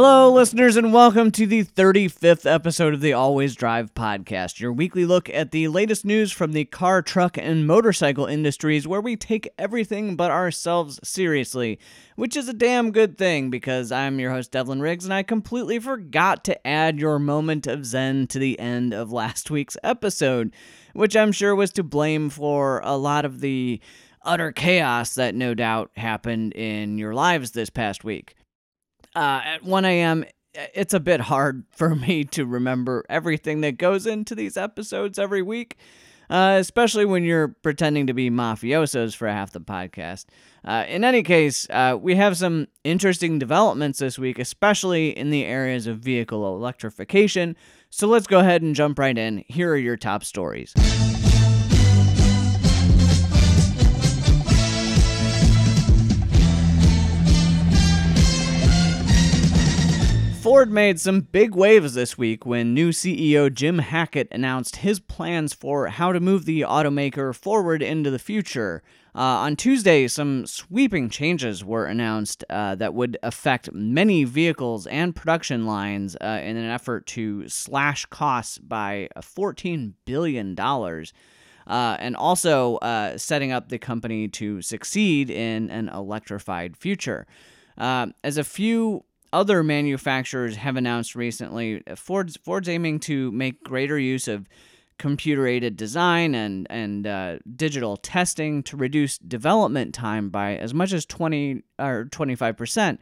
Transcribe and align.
Hello, 0.00 0.32
listeners, 0.32 0.76
and 0.76 0.92
welcome 0.92 1.32
to 1.32 1.44
the 1.44 1.64
35th 1.64 2.48
episode 2.48 2.94
of 2.94 3.00
the 3.00 3.10
AllWaysDrive 3.10 3.90
podcast, 3.94 4.60
your 4.60 4.72
weekly 4.72 5.04
look 5.04 5.28
at 5.30 5.50
the 5.50 5.66
latest 5.66 6.04
news 6.04 6.30
from 6.30 6.52
the 6.52 6.66
car, 6.66 7.02
truck, 7.02 7.36
and 7.36 7.66
motorcycle 7.66 8.24
industries, 8.24 8.86
where 8.86 9.00
we 9.00 9.16
take 9.16 9.48
everything 9.58 10.14
but 10.14 10.30
ourselves 10.30 11.00
seriously, 11.02 11.80
which 12.14 12.36
is 12.36 12.48
a 12.48 12.52
damn 12.52 12.92
good 12.92 13.18
thing 13.18 13.50
because 13.50 13.90
I'm 13.90 14.20
your 14.20 14.30
host, 14.30 14.52
Devlin 14.52 14.80
Riggs, 14.80 15.04
and 15.04 15.12
I 15.12 15.24
completely 15.24 15.80
forgot 15.80 16.44
to 16.44 16.64
add 16.64 17.00
your 17.00 17.18
moment 17.18 17.66
of 17.66 17.84
zen 17.84 18.28
to 18.28 18.38
the 18.38 18.56
end 18.60 18.94
of 18.94 19.10
last 19.10 19.50
week's 19.50 19.76
episode, 19.82 20.54
which 20.92 21.16
I'm 21.16 21.32
sure 21.32 21.56
was 21.56 21.72
to 21.72 21.82
blame 21.82 22.30
for 22.30 22.80
a 22.84 22.96
lot 22.96 23.24
of 23.24 23.40
the 23.40 23.80
utter 24.22 24.52
chaos 24.52 25.16
that 25.16 25.34
no 25.34 25.54
doubt 25.54 25.90
happened 25.96 26.52
in 26.52 26.98
your 26.98 27.14
lives 27.14 27.50
this 27.50 27.68
past 27.68 28.04
week 28.04 28.36
uh, 29.18 29.40
at 29.44 29.64
1 29.64 29.84
a.m., 29.84 30.24
it's 30.54 30.94
a 30.94 31.00
bit 31.00 31.20
hard 31.20 31.64
for 31.70 31.94
me 31.96 32.22
to 32.24 32.46
remember 32.46 33.04
everything 33.08 33.62
that 33.62 33.72
goes 33.72 34.06
into 34.06 34.34
these 34.36 34.56
episodes 34.56 35.18
every 35.18 35.42
week, 35.42 35.76
uh, 36.30 36.56
especially 36.58 37.04
when 37.04 37.24
you're 37.24 37.48
pretending 37.48 38.06
to 38.06 38.14
be 38.14 38.30
mafiosos 38.30 39.16
for 39.16 39.26
half 39.26 39.50
the 39.50 39.60
podcast. 39.60 40.26
Uh, 40.64 40.84
in 40.88 41.02
any 41.02 41.24
case, 41.24 41.66
uh, 41.70 41.96
we 42.00 42.14
have 42.14 42.36
some 42.36 42.68
interesting 42.84 43.40
developments 43.40 43.98
this 43.98 44.20
week, 44.20 44.38
especially 44.38 45.16
in 45.16 45.30
the 45.30 45.44
areas 45.44 45.88
of 45.88 45.98
vehicle 45.98 46.54
electrification. 46.54 47.56
So 47.90 48.06
let's 48.06 48.28
go 48.28 48.38
ahead 48.38 48.62
and 48.62 48.74
jump 48.74 49.00
right 49.00 49.18
in. 49.18 49.44
Here 49.48 49.72
are 49.72 49.76
your 49.76 49.96
top 49.96 50.22
stories. 50.22 50.72
Ford 60.48 60.72
made 60.72 60.98
some 60.98 61.20
big 61.20 61.54
waves 61.54 61.92
this 61.92 62.16
week 62.16 62.46
when 62.46 62.72
new 62.72 62.88
CEO 62.88 63.52
Jim 63.52 63.80
Hackett 63.80 64.28
announced 64.30 64.76
his 64.76 64.98
plans 64.98 65.52
for 65.52 65.88
how 65.88 66.10
to 66.10 66.20
move 66.20 66.46
the 66.46 66.62
automaker 66.62 67.34
forward 67.34 67.82
into 67.82 68.10
the 68.10 68.18
future. 68.18 68.82
Uh, 69.14 69.44
on 69.44 69.56
Tuesday, 69.56 70.08
some 70.08 70.46
sweeping 70.46 71.10
changes 71.10 71.62
were 71.62 71.84
announced 71.84 72.44
uh, 72.48 72.74
that 72.76 72.94
would 72.94 73.18
affect 73.22 73.74
many 73.74 74.24
vehicles 74.24 74.86
and 74.86 75.14
production 75.14 75.66
lines 75.66 76.16
uh, 76.22 76.40
in 76.42 76.56
an 76.56 76.70
effort 76.70 77.04
to 77.08 77.46
slash 77.46 78.06
costs 78.06 78.56
by 78.56 79.06
$14 79.18 79.92
billion. 80.06 80.58
Uh, 80.58 81.04
and 82.00 82.16
also 82.16 82.76
uh, 82.76 83.18
setting 83.18 83.52
up 83.52 83.68
the 83.68 83.78
company 83.78 84.28
to 84.28 84.62
succeed 84.62 85.28
in 85.28 85.68
an 85.68 85.90
electrified 85.90 86.74
future. 86.74 87.26
Uh, 87.76 88.06
as 88.24 88.38
a 88.38 88.44
few 88.44 89.04
other 89.32 89.62
manufacturers 89.62 90.56
have 90.56 90.76
announced 90.76 91.14
recently, 91.14 91.82
Ford's 91.96 92.36
Ford's 92.36 92.68
aiming 92.68 93.00
to 93.00 93.30
make 93.32 93.62
greater 93.62 93.98
use 93.98 94.28
of 94.28 94.48
computer 94.98 95.46
aided 95.46 95.76
design 95.76 96.34
and 96.34 96.66
and 96.70 97.06
uh, 97.06 97.38
digital 97.56 97.96
testing 97.96 98.62
to 98.64 98.76
reduce 98.76 99.18
development 99.18 99.94
time 99.94 100.28
by 100.28 100.56
as 100.56 100.74
much 100.74 100.92
as 100.92 101.06
20 101.06 101.62
or 101.78 102.06
25 102.10 102.56
percent, 102.56 103.00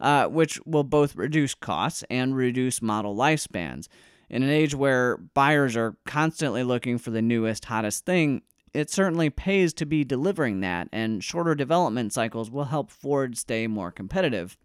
uh, 0.00 0.26
which 0.26 0.60
will 0.64 0.84
both 0.84 1.16
reduce 1.16 1.54
costs 1.54 2.04
and 2.10 2.36
reduce 2.36 2.82
model 2.82 3.16
lifespans. 3.16 3.88
In 4.30 4.42
an 4.42 4.50
age 4.50 4.74
where 4.74 5.18
buyers 5.18 5.76
are 5.76 5.96
constantly 6.06 6.62
looking 6.62 6.96
for 6.96 7.10
the 7.10 7.20
newest, 7.20 7.66
hottest 7.66 8.06
thing, 8.06 8.40
it 8.72 8.88
certainly 8.88 9.28
pays 9.28 9.74
to 9.74 9.84
be 9.84 10.04
delivering 10.04 10.60
that, 10.60 10.88
and 10.90 11.22
shorter 11.22 11.54
development 11.54 12.14
cycles 12.14 12.50
will 12.50 12.64
help 12.64 12.90
Ford 12.90 13.36
stay 13.36 13.66
more 13.66 13.90
competitive 13.90 14.56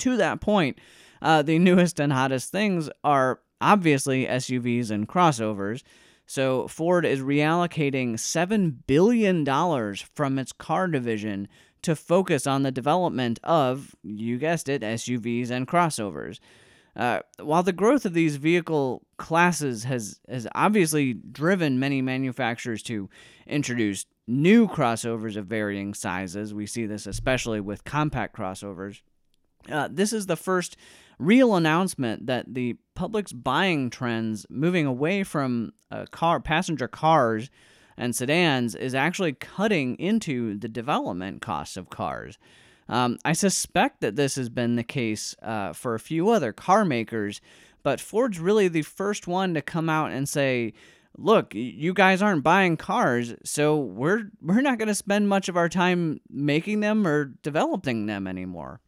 to 0.00 0.16
that 0.16 0.40
point, 0.40 0.78
uh, 1.22 1.42
the 1.42 1.58
newest 1.60 2.00
and 2.00 2.12
hottest 2.12 2.50
things 2.50 2.90
are 3.04 3.40
obviously 3.60 4.26
SUVs 4.26 4.90
and 4.90 5.08
crossovers. 5.08 5.82
So 6.26 6.66
Ford 6.66 7.06
is 7.06 7.20
reallocating 7.20 8.14
$7 8.14 8.78
billion 8.86 9.44
from 10.14 10.38
its 10.38 10.52
car 10.52 10.88
division 10.88 11.48
to 11.82 11.94
focus 11.94 12.46
on 12.46 12.62
the 12.64 12.72
development 12.72 13.38
of, 13.44 13.94
you 14.02 14.38
guessed 14.38 14.68
it, 14.68 14.82
SUVs 14.82 15.50
and 15.50 15.68
crossovers. 15.68 16.40
Uh, 16.96 17.20
while 17.40 17.62
the 17.62 17.72
growth 17.72 18.06
of 18.06 18.14
these 18.14 18.36
vehicle 18.36 19.02
classes 19.18 19.84
has, 19.84 20.18
has 20.28 20.48
obviously 20.54 21.12
driven 21.12 21.78
many 21.78 22.00
manufacturers 22.00 22.82
to 22.82 23.08
introduce 23.46 24.06
new 24.26 24.66
crossovers 24.66 25.36
of 25.36 25.46
varying 25.46 25.94
sizes, 25.94 26.54
we 26.54 26.66
see 26.66 26.86
this 26.86 27.06
especially 27.06 27.60
with 27.60 27.84
compact 27.84 28.36
crossovers. 28.36 29.02
Uh, 29.70 29.88
this 29.90 30.12
is 30.12 30.26
the 30.26 30.36
first 30.36 30.76
real 31.18 31.54
announcement 31.54 32.26
that 32.26 32.52
the 32.52 32.76
public's 32.94 33.32
buying 33.32 33.90
trends 33.90 34.46
moving 34.50 34.86
away 34.86 35.24
from 35.24 35.72
uh, 35.90 36.04
car 36.10 36.40
passenger 36.40 36.88
cars 36.88 37.50
and 37.96 38.14
sedans 38.14 38.74
is 38.74 38.94
actually 38.94 39.32
cutting 39.32 39.96
into 39.96 40.58
the 40.58 40.68
development 40.68 41.40
costs 41.40 41.76
of 41.76 41.90
cars. 41.90 42.38
Um, 42.88 43.18
I 43.24 43.32
suspect 43.32 44.00
that 44.00 44.16
this 44.16 44.36
has 44.36 44.48
been 44.48 44.76
the 44.76 44.84
case 44.84 45.34
uh, 45.42 45.72
for 45.72 45.94
a 45.94 46.00
few 46.00 46.28
other 46.30 46.52
car 46.52 46.84
makers, 46.84 47.40
but 47.82 48.00
Ford's 48.00 48.38
really 48.38 48.68
the 48.68 48.82
first 48.82 49.26
one 49.26 49.54
to 49.54 49.62
come 49.62 49.88
out 49.88 50.12
and 50.12 50.28
say, 50.28 50.72
"Look, 51.16 51.54
you 51.54 51.94
guys 51.94 52.22
aren't 52.22 52.44
buying 52.44 52.76
cars, 52.76 53.34
so 53.44 53.76
we're 53.76 54.30
we're 54.40 54.60
not 54.60 54.78
going 54.78 54.88
to 54.88 54.94
spend 54.94 55.28
much 55.28 55.48
of 55.48 55.56
our 55.56 55.68
time 55.68 56.20
making 56.30 56.80
them 56.80 57.06
or 57.06 57.24
developing 57.42 58.06
them 58.06 58.28
anymore." 58.28 58.80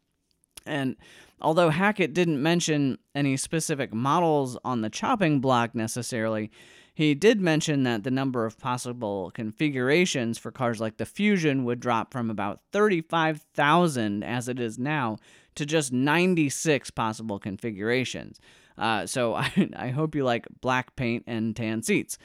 And 0.68 0.96
although 1.40 1.70
Hackett 1.70 2.14
didn't 2.14 2.42
mention 2.42 2.98
any 3.14 3.36
specific 3.36 3.92
models 3.92 4.56
on 4.64 4.82
the 4.82 4.90
chopping 4.90 5.40
block 5.40 5.74
necessarily, 5.74 6.50
he 6.94 7.14
did 7.14 7.40
mention 7.40 7.84
that 7.84 8.02
the 8.02 8.10
number 8.10 8.44
of 8.44 8.58
possible 8.58 9.30
configurations 9.32 10.36
for 10.36 10.50
cars 10.50 10.80
like 10.80 10.96
the 10.96 11.06
Fusion 11.06 11.64
would 11.64 11.78
drop 11.78 12.12
from 12.12 12.28
about 12.28 12.60
35,000 12.72 14.24
as 14.24 14.48
it 14.48 14.58
is 14.58 14.80
now 14.80 15.16
to 15.54 15.64
just 15.64 15.92
96 15.92 16.90
possible 16.90 17.38
configurations. 17.38 18.40
Uh, 18.76 19.06
so 19.06 19.34
I, 19.36 19.70
I, 19.76 19.88
hope 19.90 20.16
you 20.16 20.24
like 20.24 20.48
black 20.60 20.96
paint 20.96 21.22
and 21.28 21.54
tan 21.54 21.84
seats. 21.84 22.18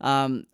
Um, 0.00 0.44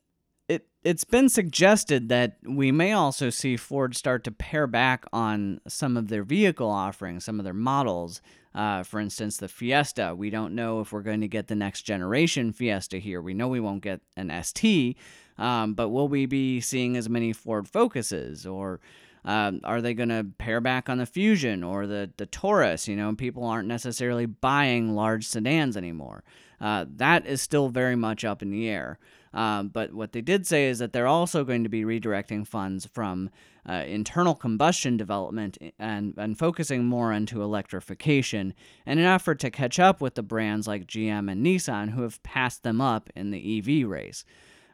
it's 0.86 1.02
been 1.02 1.28
suggested 1.28 2.08
that 2.10 2.36
we 2.44 2.70
may 2.70 2.92
also 2.92 3.28
see 3.28 3.56
Ford 3.56 3.96
start 3.96 4.22
to 4.22 4.30
pare 4.30 4.68
back 4.68 5.04
on 5.12 5.60
some 5.66 5.96
of 5.96 6.06
their 6.06 6.22
vehicle 6.22 6.70
offerings, 6.70 7.24
some 7.24 7.40
of 7.40 7.44
their 7.44 7.52
models. 7.52 8.22
Uh, 8.54 8.84
for 8.84 9.00
instance, 9.00 9.36
the 9.36 9.48
Fiesta. 9.48 10.14
We 10.16 10.30
don't 10.30 10.54
know 10.54 10.80
if 10.80 10.92
we're 10.92 11.02
going 11.02 11.22
to 11.22 11.28
get 11.28 11.48
the 11.48 11.56
next 11.56 11.82
generation 11.82 12.52
Fiesta 12.52 12.98
here. 12.98 13.20
We 13.20 13.34
know 13.34 13.48
we 13.48 13.58
won't 13.58 13.82
get 13.82 14.00
an 14.16 14.30
ST, 14.44 14.96
um, 15.38 15.74
but 15.74 15.88
will 15.88 16.06
we 16.06 16.24
be 16.24 16.60
seeing 16.60 16.96
as 16.96 17.08
many 17.08 17.32
Ford 17.32 17.68
Focuses? 17.68 18.46
Or 18.46 18.78
um, 19.24 19.60
are 19.64 19.82
they 19.82 19.92
going 19.92 20.08
to 20.10 20.24
pare 20.38 20.60
back 20.60 20.88
on 20.88 20.98
the 20.98 21.04
Fusion 21.04 21.64
or 21.64 21.88
the, 21.88 22.12
the 22.16 22.26
Taurus? 22.26 22.86
You 22.86 22.94
know, 22.94 23.12
people 23.16 23.44
aren't 23.44 23.68
necessarily 23.68 24.24
buying 24.24 24.94
large 24.94 25.26
sedans 25.26 25.76
anymore. 25.76 26.22
Uh, 26.60 26.86
that 26.96 27.26
is 27.26 27.42
still 27.42 27.68
very 27.70 27.96
much 27.96 28.24
up 28.24 28.40
in 28.40 28.50
the 28.50 28.68
air. 28.68 29.00
Um, 29.34 29.68
but 29.68 29.92
what 29.92 30.12
they 30.12 30.20
did 30.20 30.46
say 30.46 30.66
is 30.66 30.78
that 30.78 30.92
they're 30.92 31.06
also 31.06 31.44
going 31.44 31.62
to 31.62 31.68
be 31.68 31.82
redirecting 31.82 32.46
funds 32.46 32.86
from 32.86 33.30
uh, 33.68 33.84
internal 33.86 34.34
combustion 34.34 34.96
development 34.96 35.58
and, 35.78 36.14
and 36.16 36.38
focusing 36.38 36.84
more 36.84 37.12
into 37.12 37.42
electrification 37.42 38.54
in 38.86 38.98
an 38.98 39.04
effort 39.04 39.38
to 39.40 39.50
catch 39.50 39.78
up 39.78 40.00
with 40.00 40.14
the 40.14 40.22
brands 40.22 40.66
like 40.66 40.86
GM 40.86 41.30
and 41.30 41.44
Nissan 41.44 41.90
who 41.90 42.02
have 42.02 42.22
passed 42.22 42.62
them 42.62 42.80
up 42.80 43.10
in 43.16 43.30
the 43.30 43.58
EV 43.58 43.88
race. 43.88 44.24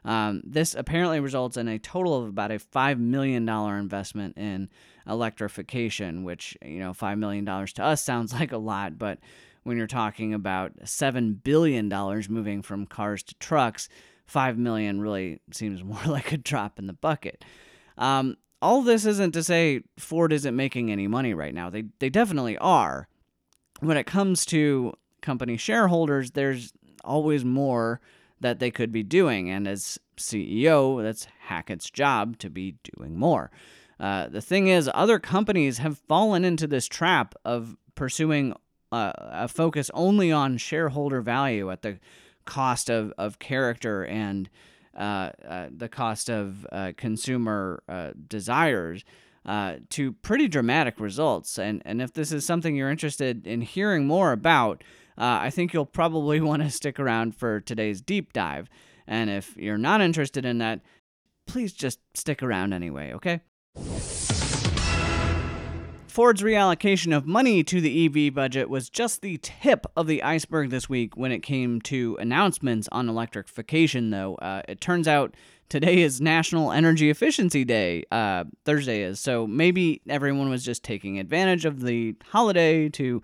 Um, 0.05 0.41
this 0.45 0.75
apparently 0.75 1.19
results 1.19 1.57
in 1.57 1.67
a 1.67 1.79
total 1.79 2.21
of 2.21 2.27
about 2.27 2.51
a 2.51 2.55
$5 2.55 2.99
million 2.99 3.47
investment 3.47 4.37
in 4.37 4.69
electrification, 5.07 6.23
which, 6.23 6.57
you 6.63 6.79
know, 6.79 6.91
$5 6.91 7.17
million 7.17 7.45
to 7.45 7.83
us 7.83 8.01
sounds 8.01 8.33
like 8.39 8.51
a 8.51 8.57
lot, 8.57 8.97
but 8.97 9.19
when 9.63 9.77
you're 9.77 9.87
talking 9.87 10.33
about 10.33 10.77
$7 10.81 11.41
billion 11.41 11.87
moving 12.29 12.61
from 12.61 12.85
cars 12.85 13.23
to 13.23 13.35
trucks, 13.35 13.87
five 14.25 14.57
million 14.57 15.01
really 15.01 15.39
seems 15.51 15.83
more 15.83 16.03
like 16.05 16.31
a 16.31 16.37
drop 16.37 16.79
in 16.79 16.87
the 16.87 16.93
bucket. 16.93 17.43
Um, 17.97 18.37
all 18.61 18.81
this 18.81 19.05
isn't 19.05 19.33
to 19.33 19.43
say 19.43 19.81
Ford 19.97 20.31
isn't 20.31 20.55
making 20.55 20.91
any 20.91 21.07
money 21.07 21.33
right 21.33 21.53
now. 21.53 21.69
They 21.69 21.83
they 21.99 22.09
definitely 22.09 22.57
are. 22.57 23.07
When 23.81 23.97
it 23.97 24.05
comes 24.05 24.45
to 24.47 24.93
company 25.21 25.57
shareholders, 25.57 26.31
there's 26.31 26.71
always 27.03 27.43
more 27.43 27.99
that 28.39 28.59
they 28.59 28.71
could 28.71 28.91
be 28.91 29.03
doing, 29.03 29.49
and 29.49 29.67
as 29.67 29.99
CEO, 30.17 31.01
that's 31.01 31.27
Hackett's 31.47 31.89
job 31.89 32.37
to 32.39 32.49
be 32.49 32.75
doing 32.95 33.17
more. 33.17 33.51
Uh, 33.99 34.27
the 34.27 34.41
thing 34.41 34.67
is, 34.67 34.89
other 34.93 35.19
companies 35.19 35.77
have 35.77 35.97
fallen 35.97 36.43
into 36.43 36.67
this 36.67 36.87
trap 36.87 37.35
of 37.45 37.77
pursuing 37.95 38.53
uh, 38.91 39.11
a 39.15 39.47
focus 39.47 39.89
only 39.93 40.31
on 40.31 40.57
shareholder 40.57 41.21
value 41.21 41.71
at 41.71 41.81
the 41.81 41.99
cost 42.45 42.89
of, 42.89 43.13
of 43.17 43.39
character 43.39 44.05
and 44.05 44.49
uh, 44.97 45.31
uh, 45.47 45.67
the 45.75 45.89
cost 45.89 46.29
of 46.29 46.67
uh, 46.71 46.91
consumer 46.95 47.81
uh, 47.89 48.11
desires. 48.27 49.03
uh, 49.45 49.75
to 49.89 50.13
pretty 50.13 50.47
dramatic 50.47 51.01
results. 51.01 51.59
And, 51.59 51.81
and 51.83 52.01
if 52.01 52.13
this 52.13 52.31
is 52.31 52.45
something 52.45 52.77
you're 52.77 52.89
interested 52.89 53.45
in 53.45 53.59
hearing 53.61 54.07
more 54.07 54.31
about, 54.31 54.83
I 55.17 55.49
think 55.49 55.73
you'll 55.73 55.85
probably 55.85 56.39
want 56.49 56.63
to 56.63 56.69
stick 56.69 56.97
around 56.97 57.35
for 57.35 57.59
today's 57.59 58.01
deep 58.01 58.31
dive. 58.31 58.69
And 59.05 59.29
if 59.29 59.57
you're 59.57 59.77
not 59.77 59.99
interested 59.99 60.45
in 60.45 60.59
that, 60.59 60.79
please 61.45 61.73
just 61.73 61.99
stick 62.13 62.41
around 62.41 62.71
anyway, 62.71 63.11
okay? 63.13 63.41
Ford's 66.13 66.43
reallocation 66.43 67.17
of 67.17 67.25
money 67.25 67.63
to 67.63 67.81
the 67.81 68.05
EV 68.05 68.35
budget 68.35 68.69
was 68.69 68.87
just 68.87 69.23
the 69.23 69.39
tip 69.39 69.87
of 69.97 70.05
the 70.05 70.21
iceberg 70.21 70.69
this 70.69 70.87
week 70.87 71.17
when 71.17 71.31
it 71.31 71.39
came 71.39 71.81
to 71.81 72.15
announcements 72.21 72.87
on 72.91 73.09
electrification, 73.09 74.11
though. 74.11 74.35
Uh, 74.35 74.61
it 74.67 74.79
turns 74.79 75.07
out 75.07 75.33
today 75.69 76.03
is 76.03 76.21
National 76.21 76.71
Energy 76.71 77.09
Efficiency 77.09 77.65
Day. 77.65 78.03
Uh, 78.11 78.43
Thursday 78.63 79.01
is. 79.01 79.19
So 79.19 79.47
maybe 79.47 80.03
everyone 80.07 80.51
was 80.51 80.63
just 80.63 80.83
taking 80.83 81.17
advantage 81.17 81.65
of 81.65 81.81
the 81.81 82.15
holiday 82.25 82.89
to 82.89 83.23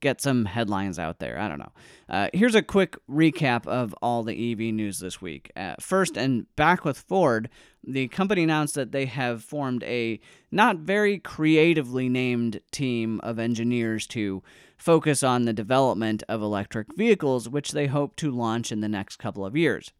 get 0.00 0.20
some 0.20 0.44
headlines 0.44 0.98
out 0.98 1.18
there. 1.18 1.38
I 1.38 1.48
don't 1.48 1.58
know. 1.58 1.72
Uh, 2.08 2.28
here's 2.32 2.54
a 2.54 2.62
quick 2.62 2.96
recap 3.10 3.66
of 3.66 3.94
all 4.00 4.22
the 4.22 4.52
EV 4.52 4.74
news 4.74 5.00
this 5.00 5.20
week. 5.20 5.50
Uh, 5.56 5.74
first, 5.80 6.16
and 6.16 6.46
back 6.56 6.84
with 6.84 6.98
Ford, 6.98 7.48
the 7.84 8.08
company 8.08 8.42
announced 8.42 8.74
that 8.74 8.92
they 8.92 9.06
have 9.06 9.42
formed 9.42 9.82
a 9.84 10.20
not 10.50 10.78
very 10.78 11.18
creatively 11.18 12.08
named 12.08 12.60
team 12.70 13.20
of 13.22 13.38
engineers 13.38 14.06
to 14.08 14.42
focus 14.76 15.22
on 15.22 15.44
the 15.44 15.52
development 15.52 16.22
of 16.28 16.42
electric 16.42 16.96
vehicles, 16.96 17.48
which 17.48 17.72
they 17.72 17.86
hope 17.86 18.16
to 18.16 18.30
launch 18.30 18.70
in 18.70 18.80
the 18.80 18.88
next 18.88 19.16
couple 19.16 19.44
of 19.44 19.56
years. 19.56 19.92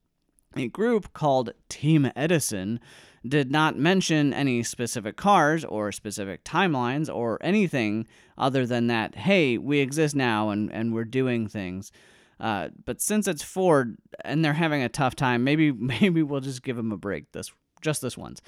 A 0.57 0.69
group 0.69 1.13
called 1.13 1.53
Team 1.69 2.11
Edison 2.17 2.81
did 3.29 3.51
not 3.51 3.77
mention 3.77 4.33
any 4.33 4.63
specific 4.63 5.17
cars 5.17 5.65
or 5.65 5.93
specific 5.93 6.45
timelines 6.45 7.15
or 7.15 7.39
anything 7.41 8.07
other 8.37 8.67
than 8.67 8.87
that, 8.87 9.15
hey, 9.15 9.59
we 9.59 9.81
exist 9.81 10.15
now 10.15 10.51
and, 10.51 10.73
and 10.73 10.95
we're 10.95 11.05
doing 11.05 11.49
things. 11.49 11.93
Uh, 12.41 12.69
but 12.85 13.01
since 13.01 13.27
it's 13.27 13.43
Ford 13.43 13.97
and 14.25 14.45
they're 14.45 14.53
having 14.53 14.83
a 14.83 14.89
tough 14.89 15.17
time, 15.17 15.45
maybe 15.45 15.73
maybe 16.01 16.23
we'll 16.23 16.41
just 16.41 16.63
give 16.63 16.77
them 16.77 16.93
a 16.93 16.97
break 16.97 17.33
this 17.33 17.53
just 17.83 18.03
this 18.03 18.17
once. 18.17 18.41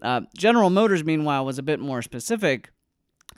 Uh, 0.00 0.22
General 0.36 0.70
Motors, 0.70 1.04
meanwhile, 1.04 1.44
was 1.44 1.58
a 1.58 1.62
bit 1.62 1.78
more 1.78 2.02
specific, 2.02 2.70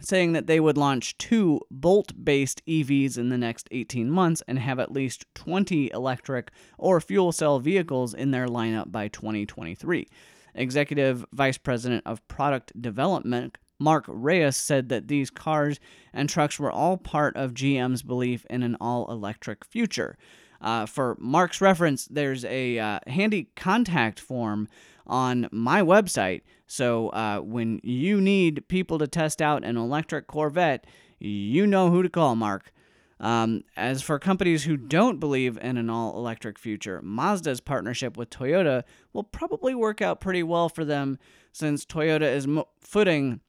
saying 0.00 0.32
that 0.32 0.46
they 0.46 0.60
would 0.60 0.78
launch 0.78 1.18
two 1.18 1.60
Bolt-based 1.70 2.64
EVs 2.66 3.18
in 3.18 3.28
the 3.28 3.38
next 3.38 3.68
18 3.70 4.10
months 4.10 4.42
and 4.48 4.58
have 4.58 4.78
at 4.78 4.92
least 4.92 5.26
20 5.34 5.90
electric 5.92 6.50
or 6.78 7.00
fuel 7.00 7.32
cell 7.32 7.58
vehicles 7.58 8.14
in 8.14 8.30
their 8.30 8.46
lineup 8.46 8.90
by 8.90 9.08
2023. 9.08 10.08
Executive 10.54 11.24
Vice 11.32 11.58
President 11.58 12.02
of 12.06 12.26
Product 12.28 12.80
Development 12.80 13.56
Mark 13.78 14.06
Reuss 14.06 14.54
said 14.54 14.88
that 14.88 15.08
these 15.08 15.30
cars 15.30 15.80
and 16.12 16.28
trucks 16.28 16.58
were 16.58 16.70
all 16.70 16.96
part 16.96 17.36
of 17.36 17.54
GM's 17.54 18.02
belief 18.02 18.46
in 18.48 18.62
an 18.62 18.76
all 18.80 19.10
electric 19.10 19.64
future. 19.64 20.16
Uh, 20.60 20.86
for 20.86 21.16
Mark's 21.20 21.60
reference, 21.60 22.06
there's 22.06 22.44
a 22.44 22.78
uh, 22.78 23.00
handy 23.06 23.50
contact 23.56 24.18
form 24.20 24.68
on 25.06 25.48
my 25.52 25.82
website. 25.82 26.42
So 26.66 27.08
uh, 27.10 27.40
when 27.40 27.80
you 27.82 28.20
need 28.20 28.66
people 28.68 28.98
to 28.98 29.06
test 29.06 29.42
out 29.42 29.64
an 29.64 29.76
electric 29.76 30.26
Corvette, 30.26 30.86
you 31.18 31.66
know 31.66 31.90
who 31.90 32.02
to 32.02 32.08
call, 32.08 32.36
Mark. 32.36 32.72
Um, 33.20 33.62
as 33.76 34.02
for 34.02 34.18
companies 34.18 34.64
who 34.64 34.76
don't 34.76 35.20
believe 35.20 35.56
in 35.58 35.76
an 35.76 35.88
all 35.88 36.16
electric 36.16 36.58
future, 36.58 37.00
Mazda's 37.02 37.60
partnership 37.60 38.16
with 38.16 38.30
Toyota 38.30 38.82
will 39.12 39.22
probably 39.22 39.74
work 39.74 40.02
out 40.02 40.20
pretty 40.20 40.42
well 40.42 40.68
for 40.68 40.84
them 40.84 41.18
since 41.52 41.84
Toyota 41.84 42.22
is 42.22 42.46
mo- 42.46 42.68
footing 42.80 43.40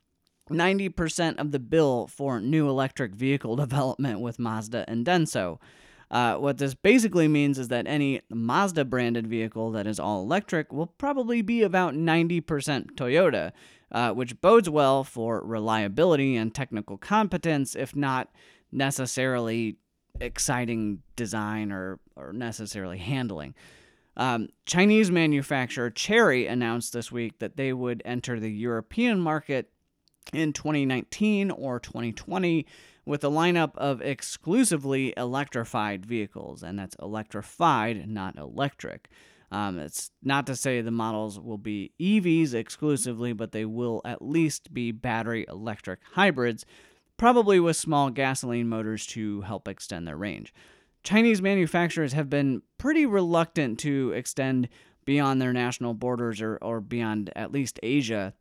90% 0.50 1.40
of 1.40 1.52
the 1.52 1.60
bill 1.60 2.08
for 2.08 2.40
new 2.40 2.70
electric 2.70 3.16
vehicle 3.16 3.56
development 3.56 4.20
with 4.20 4.40
Mazda 4.40 4.86
and 4.88 5.06
Denso. 5.06 5.60
Uh, 6.12 6.36
what 6.36 6.60
this 6.60 6.76
basically 6.76 7.28
means 7.28 7.58
is 7.58 7.70
that 7.70 7.88
any 7.88 8.22
Mazda 8.30 8.86
branded 8.86 9.26
vehicle 9.26 9.72
that 9.72 9.88
is 9.88 10.00
all 10.00 10.22
electric 10.22 10.72
will 10.72 10.86
probably 10.86 11.42
be 11.42 11.64
about 11.64 11.96
90% 11.96 12.42
Toyota, 12.92 13.52
uh, 13.92 14.12
which 14.12 14.40
bodes 14.40 14.70
well 14.70 15.04
for 15.04 15.42
reliability 15.44 16.36
and 16.36 16.54
technical 16.54 16.98
competence, 16.98 17.76
if 17.76 17.96
not 17.96 18.30
necessarily 18.76 19.78
exciting 20.20 21.02
design 21.16 21.72
or, 21.72 22.00
or 22.16 22.34
necessarily 22.34 22.98
handling. 22.98 23.56
Um, 24.18 24.50
Chinese 24.66 25.12
manufacturer 25.12 25.90
Chery 25.90 26.48
announced 26.48 26.94
this 26.94 27.12
week 27.12 27.40
that 27.40 27.58
they 27.58 27.74
would 27.74 28.02
enter 28.06 28.40
the 28.40 28.52
European 28.52 29.20
market 29.20 29.72
in 30.34 30.54
2019 30.54 31.52
or 31.52 31.80
2020 31.80 32.66
with 33.06 33.24
a 33.24 33.30
lineup 33.30 33.76
of 33.76 34.02
exclusively 34.02 35.14
electrified 35.16 36.06
vehicles, 36.06 36.64
and 36.64 36.80
that's 36.80 36.96
electrified, 37.02 38.08
not 38.10 38.38
electric. 38.38 39.10
Um, 39.52 39.78
it's 39.78 40.12
not 40.24 40.48
to 40.48 40.56
say 40.56 40.82
the 40.82 40.92
models 40.92 41.40
will 41.40 41.60
be 41.60 41.92
EVs 42.00 42.54
exclusively, 42.54 43.32
but 43.32 43.52
they 43.52 43.66
will 43.66 44.02
at 44.04 44.22
least 44.22 44.74
be 44.74 44.92
battery 44.92 45.46
electric 45.48 46.00
hybrids 46.14 46.66
probably 47.18 47.60
with 47.60 47.76
small 47.76 48.10
gasoline 48.10 48.68
motors 48.68 49.06
to 49.08 49.42
help 49.42 49.68
extend 49.68 50.08
their 50.08 50.18
range. 50.18 50.54
Chinese 51.04 51.42
manufacturers 51.42 52.14
have 52.14 52.30
been 52.30 52.62
pretty 52.78 53.06
reluctant 53.06 53.80
to 53.80 54.12
extend 54.16 54.68
beyond 55.06 55.42
their 55.42 55.54
national 55.54 55.94
borders 55.94 56.42
or, 56.42 56.58
or 56.62 56.82
beyond 56.82 57.32
at 57.36 57.52
least 57.52 57.80
Asia. 57.84 58.34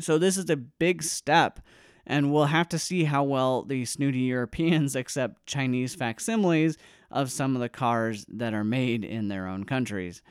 So, 0.00 0.18
this 0.18 0.36
is 0.36 0.48
a 0.48 0.56
big 0.56 1.02
step, 1.02 1.60
and 2.06 2.32
we'll 2.32 2.46
have 2.46 2.68
to 2.70 2.78
see 2.78 3.04
how 3.04 3.22
well 3.24 3.62
the 3.64 3.84
snooty 3.84 4.18
Europeans 4.20 4.96
accept 4.96 5.46
Chinese 5.46 5.94
facsimiles 5.94 6.76
of 7.10 7.30
some 7.30 7.54
of 7.54 7.60
the 7.60 7.68
cars 7.68 8.24
that 8.28 8.54
are 8.54 8.64
made 8.64 9.04
in 9.04 9.28
their 9.28 9.46
own 9.46 9.64
countries. 9.64 10.22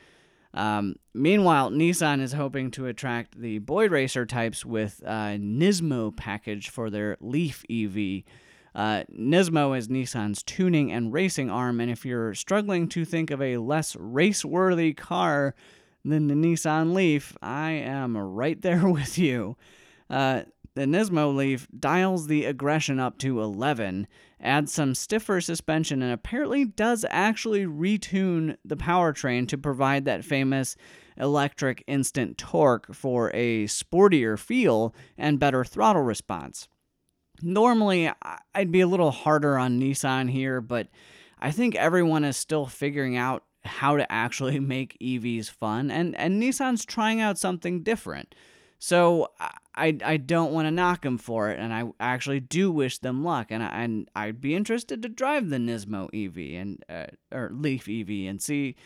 Um, 0.52 0.96
meanwhile, 1.14 1.70
Nissan 1.70 2.20
is 2.20 2.32
hoping 2.32 2.70
to 2.72 2.86
attract 2.86 3.40
the 3.40 3.58
boy 3.58 3.88
racer 3.88 4.26
types 4.26 4.64
with 4.64 5.00
a 5.04 5.38
Nismo 5.38 6.16
package 6.16 6.68
for 6.70 6.90
their 6.90 7.16
Leaf 7.20 7.64
EV. 7.70 8.24
Uh, 8.74 9.04
Nismo 9.12 9.76
is 9.76 9.88
Nissan's 9.88 10.42
tuning 10.42 10.92
and 10.92 11.12
racing 11.12 11.50
arm, 11.50 11.80
and 11.80 11.90
if 11.90 12.04
you're 12.04 12.34
struggling 12.34 12.88
to 12.88 13.04
think 13.04 13.30
of 13.30 13.40
a 13.42 13.58
less 13.58 13.96
race 13.96 14.44
worthy 14.44 14.92
car 14.92 15.54
than 16.04 16.28
the 16.28 16.34
Nissan 16.34 16.94
Leaf, 16.94 17.36
I 17.42 17.70
am 17.72 18.16
right 18.16 18.60
there 18.60 18.88
with 18.88 19.18
you. 19.18 19.56
Uh, 20.08 20.42
the 20.74 20.82
Nismo 20.82 21.34
Leaf 21.34 21.66
dials 21.78 22.26
the 22.26 22.44
aggression 22.44 23.00
up 23.00 23.18
to 23.18 23.40
11, 23.40 24.06
adds 24.40 24.72
some 24.72 24.94
stiffer 24.94 25.40
suspension, 25.40 26.02
and 26.02 26.12
apparently 26.12 26.64
does 26.64 27.04
actually 27.10 27.66
retune 27.66 28.56
the 28.64 28.76
powertrain 28.76 29.48
to 29.48 29.58
provide 29.58 30.04
that 30.04 30.24
famous 30.24 30.76
electric 31.16 31.82
instant 31.86 32.38
torque 32.38 32.94
for 32.94 33.30
a 33.34 33.64
sportier 33.64 34.38
feel 34.38 34.94
and 35.18 35.40
better 35.40 35.64
throttle 35.64 36.02
response. 36.02 36.68
Normally, 37.42 38.10
I'd 38.54 38.72
be 38.72 38.80
a 38.80 38.86
little 38.86 39.10
harder 39.10 39.58
on 39.58 39.80
Nissan 39.80 40.30
here, 40.30 40.60
but 40.60 40.88
I 41.38 41.50
think 41.50 41.74
everyone 41.74 42.24
is 42.24 42.36
still 42.36 42.66
figuring 42.66 43.16
out 43.16 43.44
how 43.64 43.96
to 43.96 44.10
actually 44.10 44.60
make 44.60 44.96
EVs 45.00 45.50
fun, 45.50 45.90
and, 45.90 46.16
and 46.16 46.40
Nissan's 46.40 46.84
trying 46.84 47.20
out 47.20 47.38
something 47.38 47.82
different. 47.82 48.34
So 48.78 49.28
I, 49.74 49.96
I 50.04 50.16
don't 50.16 50.52
want 50.52 50.66
to 50.66 50.72
knock 50.72 51.02
them 51.02 51.18
for 51.18 51.50
it, 51.50 51.60
and 51.60 51.72
I 51.72 51.84
actually 52.00 52.40
do 52.40 52.72
wish 52.72 52.98
them 52.98 53.24
luck. 53.24 53.48
And, 53.50 53.62
I, 53.62 53.82
and 53.82 54.10
I'd 54.16 54.40
be 54.40 54.54
interested 54.54 55.02
to 55.02 55.08
drive 55.08 55.48
the 55.48 55.58
Nismo 55.58 56.08
EV 56.12 56.60
and 56.60 56.84
uh, 56.88 57.06
or 57.32 57.50
Leaf 57.52 57.88
EV 57.88 58.28
and 58.28 58.42
see 58.42 58.76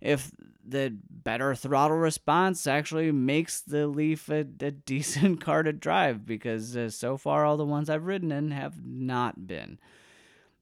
if 0.00 0.32
the 0.66 0.94
better 1.08 1.54
throttle 1.54 1.96
response 1.96 2.66
actually 2.66 3.10
makes 3.10 3.62
the 3.62 3.86
Leaf 3.86 4.28
a, 4.28 4.40
a 4.60 4.70
decent 4.70 5.40
car 5.40 5.62
to 5.62 5.72
drive. 5.72 6.26
Because 6.26 6.76
uh, 6.76 6.90
so 6.90 7.16
far, 7.16 7.44
all 7.44 7.56
the 7.56 7.64
ones 7.64 7.88
I've 7.88 8.06
ridden 8.06 8.30
in 8.30 8.50
have 8.50 8.84
not 8.84 9.46
been. 9.46 9.78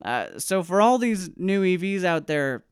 Uh, 0.05 0.39
so 0.39 0.62
for 0.62 0.81
all 0.81 0.99
these 0.99 1.31
new 1.37 1.62
EVs 1.62 2.05
out 2.05 2.27
there, 2.29 2.65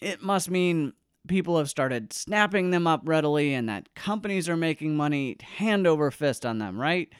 it 0.00 0.22
must 0.22 0.50
mean 0.50 0.92
people 1.28 1.58
have 1.58 1.70
started 1.70 2.12
snapping 2.12 2.70
them 2.70 2.86
up 2.86 3.02
readily 3.04 3.54
and 3.54 3.68
that 3.68 3.94
companies 3.94 4.48
are 4.48 4.56
making 4.56 4.96
money 4.96 5.36
hand 5.56 5.86
over 5.86 6.10
fist 6.10 6.44
on 6.44 6.58
them, 6.58 6.80
right? 6.80 7.12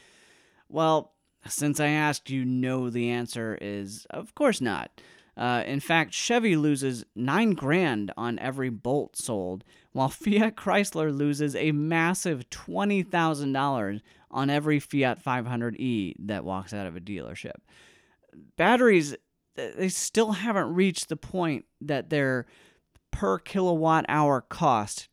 Well, 0.68 1.12
since 1.46 1.80
I 1.80 1.88
asked, 1.88 2.30
you 2.30 2.44
know 2.44 2.90
the 2.90 3.10
answer 3.10 3.58
is 3.60 4.06
of 4.10 4.34
course 4.34 4.60
not. 4.60 4.90
Uh, 5.36 5.62
in 5.66 5.80
fact, 5.80 6.12
Chevy 6.12 6.56
loses 6.56 7.04
nine 7.16 7.52
grand 7.52 8.12
on 8.16 8.38
every 8.38 8.68
Bolt 8.68 9.16
sold, 9.16 9.64
while 9.92 10.08
Fiat 10.10 10.56
Chrysler 10.56 11.16
loses 11.16 11.56
a 11.56 11.72
massive 11.72 12.50
$20,000 12.50 14.00
on 14.30 14.50
every 14.50 14.78
Fiat 14.78 15.22
500e 15.22 16.14
that 16.18 16.44
walks 16.44 16.74
out 16.74 16.86
of 16.86 16.96
a 16.96 17.00
dealership. 17.00 17.56
Batteries, 18.56 19.14
they 19.54 19.88
still 19.88 20.32
haven't 20.32 20.74
reached 20.74 21.08
the 21.08 21.16
point 21.16 21.64
that 21.80 22.10
they're 22.10 22.46
per 23.12 23.38
kilowatt 23.38 24.04
hour 24.08 24.40
cost 24.40 25.08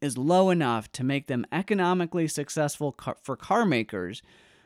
is 0.00 0.16
low 0.16 0.48
enough 0.50 0.90
to 0.92 1.04
make 1.04 1.26
them 1.26 1.44
economically 1.52 2.26
successful 2.26 2.92
car- 2.92 3.18
for 3.22 3.36
car 3.36 3.66
makers, 3.66 4.22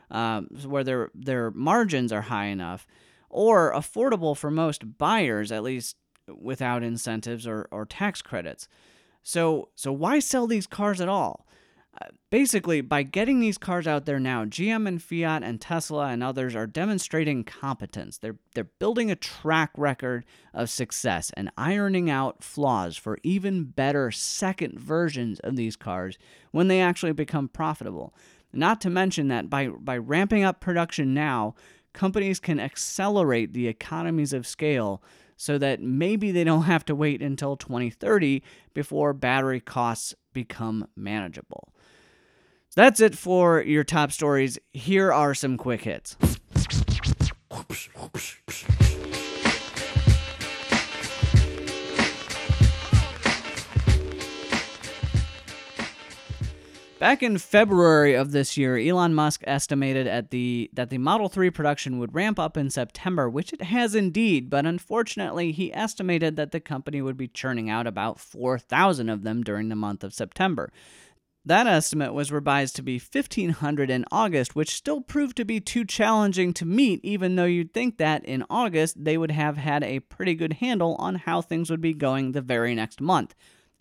um, 0.09 0.47
where 0.65 0.83
their 0.83 1.11
their 1.13 1.51
margins 1.51 2.13
are 2.13 2.23
high 2.23 2.45
enough, 2.45 2.87
or 3.29 3.73
affordable 3.73 4.35
for 4.35 4.49
most 4.49 4.97
buyers, 4.97 5.51
at 5.51 5.63
least 5.63 5.97
without 6.27 6.83
incentives 6.83 7.45
or, 7.47 7.67
or 7.71 7.85
tax 7.85 8.21
credits. 8.21 8.67
So 9.23 9.69
so 9.75 9.91
why 9.91 10.19
sell 10.19 10.47
these 10.47 10.67
cars 10.67 11.01
at 11.01 11.09
all? 11.09 11.45
Basically, 12.29 12.81
by 12.81 13.03
getting 13.03 13.39
these 13.39 13.57
cars 13.57 13.87
out 13.87 14.05
there 14.05 14.19
now, 14.19 14.45
GM 14.45 14.87
and 14.87 15.01
Fiat 15.01 15.43
and 15.43 15.59
Tesla 15.59 16.07
and 16.07 16.23
others 16.23 16.55
are 16.55 16.67
demonstrating 16.67 17.43
competence. 17.43 18.17
They're 18.17 18.37
they're 18.55 18.63
building 18.63 19.11
a 19.11 19.15
track 19.15 19.71
record 19.77 20.25
of 20.53 20.69
success 20.69 21.31
and 21.35 21.51
ironing 21.57 22.09
out 22.09 22.43
flaws 22.43 22.97
for 22.97 23.17
even 23.23 23.65
better 23.65 24.11
second 24.11 24.79
versions 24.79 25.39
of 25.41 25.55
these 25.55 25.75
cars 25.75 26.17
when 26.51 26.67
they 26.67 26.81
actually 26.81 27.13
become 27.13 27.47
profitable. 27.47 28.13
Not 28.53 28.81
to 28.81 28.89
mention 28.89 29.27
that 29.27 29.49
by 29.49 29.67
by 29.67 29.97
ramping 29.97 30.43
up 30.43 30.59
production 30.59 31.13
now, 31.13 31.55
companies 31.93 32.39
can 32.39 32.59
accelerate 32.59 33.53
the 33.53 33.67
economies 33.67 34.33
of 34.33 34.47
scale 34.47 35.03
so 35.35 35.57
that 35.57 35.81
maybe 35.81 36.31
they 36.31 36.43
don't 36.43 36.63
have 36.63 36.83
to 36.83 36.93
wait 36.93 37.21
until 37.21 37.55
2030 37.55 38.43
before 38.73 39.13
battery 39.13 39.61
costs 39.61 40.13
become 40.33 40.85
manageable. 40.97 41.73
So 42.71 42.81
that's 42.81 42.99
it 42.99 43.17
for 43.17 43.63
your 43.63 43.83
top 43.83 44.11
stories. 44.11 44.59
Here 44.73 45.11
are 45.11 45.33
some 45.33 45.57
quick 45.57 45.81
hits. 45.81 46.15
Back 56.99 57.23
in 57.23 57.39
February 57.39 58.13
of 58.13 58.33
this 58.33 58.55
year, 58.55 58.77
Elon 58.77 59.15
Musk 59.15 59.41
estimated 59.47 60.05
at 60.05 60.29
the 60.29 60.69
that 60.73 60.91
the 60.91 60.97
Model 60.99 61.29
3 61.29 61.49
production 61.49 61.97
would 61.97 62.13
ramp 62.13 62.37
up 62.37 62.55
in 62.55 62.69
September, 62.69 63.27
which 63.29 63.51
it 63.51 63.63
has 63.63 63.95
indeed, 63.95 64.49
but 64.49 64.67
unfortunately, 64.67 65.51
he 65.53 65.73
estimated 65.73 66.35
that 66.35 66.51
the 66.51 66.59
company 66.59 67.01
would 67.01 67.17
be 67.17 67.29
churning 67.29 67.69
out 67.69 67.87
about 67.87 68.19
4,000 68.19 69.09
of 69.09 69.23
them 69.23 69.41
during 69.41 69.69
the 69.69 69.75
month 69.75 70.03
of 70.03 70.13
September. 70.13 70.71
That 71.45 71.67
estimate 71.67 72.13
was 72.13 72.31
revised 72.31 72.75
to 72.75 72.81
be 72.81 72.99
1,500 72.99 73.89
in 73.89 74.05
August, 74.11 74.55
which 74.55 74.75
still 74.75 75.01
proved 75.01 75.37
to 75.37 75.45
be 75.45 75.59
too 75.59 75.85
challenging 75.85 76.53
to 76.53 76.65
meet, 76.65 76.99
even 77.03 77.35
though 77.35 77.45
you'd 77.45 77.73
think 77.73 77.97
that 77.97 78.25
in 78.25 78.43
August 78.49 79.03
they 79.03 79.17
would 79.17 79.31
have 79.31 79.57
had 79.57 79.83
a 79.83 80.01
pretty 80.01 80.35
good 80.35 80.53
handle 80.53 80.95
on 80.99 81.15
how 81.15 81.41
things 81.41 81.69
would 81.69 81.81
be 81.81 81.93
going 81.93 82.33
the 82.33 82.41
very 82.41 82.75
next 82.75 82.99
month. 82.99 83.35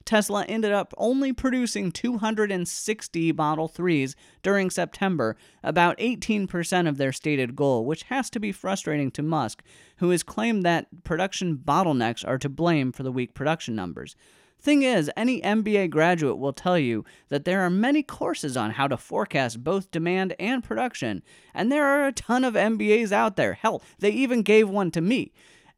Tesla 0.04 0.44
ended 0.46 0.72
up 0.72 0.94
only 0.96 1.34
producing 1.34 1.92
260 1.92 3.32
Model 3.32 3.68
3s 3.68 4.14
during 4.42 4.70
September, 4.70 5.36
about 5.62 5.98
18% 5.98 6.88
of 6.88 6.96
their 6.96 7.12
stated 7.12 7.54
goal, 7.54 7.84
which 7.84 8.04
has 8.04 8.30
to 8.30 8.40
be 8.40 8.50
frustrating 8.50 9.10
to 9.10 9.22
Musk, 9.22 9.62
who 9.98 10.08
has 10.08 10.22
claimed 10.22 10.62
that 10.62 10.86
production 11.04 11.58
bottlenecks 11.58 12.26
are 12.26 12.38
to 12.38 12.48
blame 12.48 12.90
for 12.90 13.02
the 13.02 13.12
weak 13.12 13.34
production 13.34 13.74
numbers. 13.74 14.16
Thing 14.60 14.82
is, 14.82 15.10
any 15.16 15.40
MBA 15.40 15.90
graduate 15.90 16.36
will 16.38 16.52
tell 16.52 16.78
you 16.78 17.04
that 17.28 17.44
there 17.44 17.60
are 17.60 17.70
many 17.70 18.02
courses 18.02 18.56
on 18.56 18.72
how 18.72 18.88
to 18.88 18.96
forecast 18.96 19.62
both 19.62 19.92
demand 19.92 20.34
and 20.40 20.64
production, 20.64 21.22
and 21.54 21.70
there 21.70 21.86
are 21.86 22.08
a 22.08 22.12
ton 22.12 22.42
of 22.42 22.54
MBAs 22.54 23.12
out 23.12 23.36
there. 23.36 23.54
Hell, 23.54 23.82
they 24.00 24.10
even 24.10 24.42
gave 24.42 24.68
one 24.68 24.90
to 24.90 25.00
me. 25.00 25.32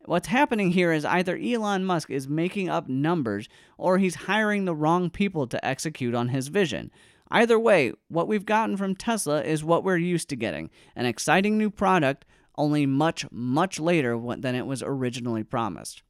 What's 0.07 0.29
happening 0.29 0.71
here 0.71 0.93
is 0.93 1.05
either 1.05 1.37
Elon 1.37 1.85
Musk 1.85 2.09
is 2.09 2.27
making 2.27 2.71
up 2.71 2.89
numbers 2.89 3.51
or 3.77 3.99
he's 3.99 4.15
hiring 4.15 4.65
the 4.65 4.75
wrong 4.75 5.11
people 5.11 5.47
to 5.49 5.65
execute 5.65 6.15
on 6.15 6.29
his 6.29 6.49
vision. 6.49 6.91
Either 7.31 7.59
way, 7.59 7.93
what 8.09 8.27
we've 8.27 8.47
gotten 8.47 8.79
from 8.79 8.97
Tesla 8.97 9.43
is 9.43 9.63
what 9.63 9.85
we're 9.85 9.99
used 9.99 10.31
to 10.31 10.37
getting 10.37 10.71
an 10.97 11.05
exciting 11.05 11.59
new 11.59 11.71
product, 11.71 12.25
only 12.57 12.87
much, 12.87 13.31
much 13.31 13.79
later 13.79 14.19
than 14.39 14.55
it 14.55 14.67
was 14.67 14.83
originally 14.83 15.45
promised. 15.45 16.03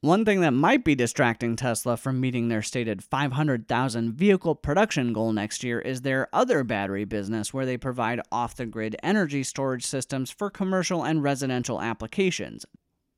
One 0.00 0.24
thing 0.24 0.42
that 0.42 0.52
might 0.52 0.84
be 0.84 0.94
distracting 0.94 1.56
Tesla 1.56 1.96
from 1.96 2.20
meeting 2.20 2.46
their 2.46 2.62
stated 2.62 3.02
500,000 3.02 4.12
vehicle 4.12 4.54
production 4.54 5.12
goal 5.12 5.32
next 5.32 5.64
year 5.64 5.80
is 5.80 6.02
their 6.02 6.28
other 6.32 6.62
battery 6.62 7.04
business, 7.04 7.52
where 7.52 7.66
they 7.66 7.76
provide 7.76 8.20
off 8.30 8.54
the 8.54 8.64
grid 8.64 8.94
energy 9.02 9.42
storage 9.42 9.84
systems 9.84 10.30
for 10.30 10.50
commercial 10.50 11.02
and 11.02 11.24
residential 11.24 11.82
applications. 11.82 12.64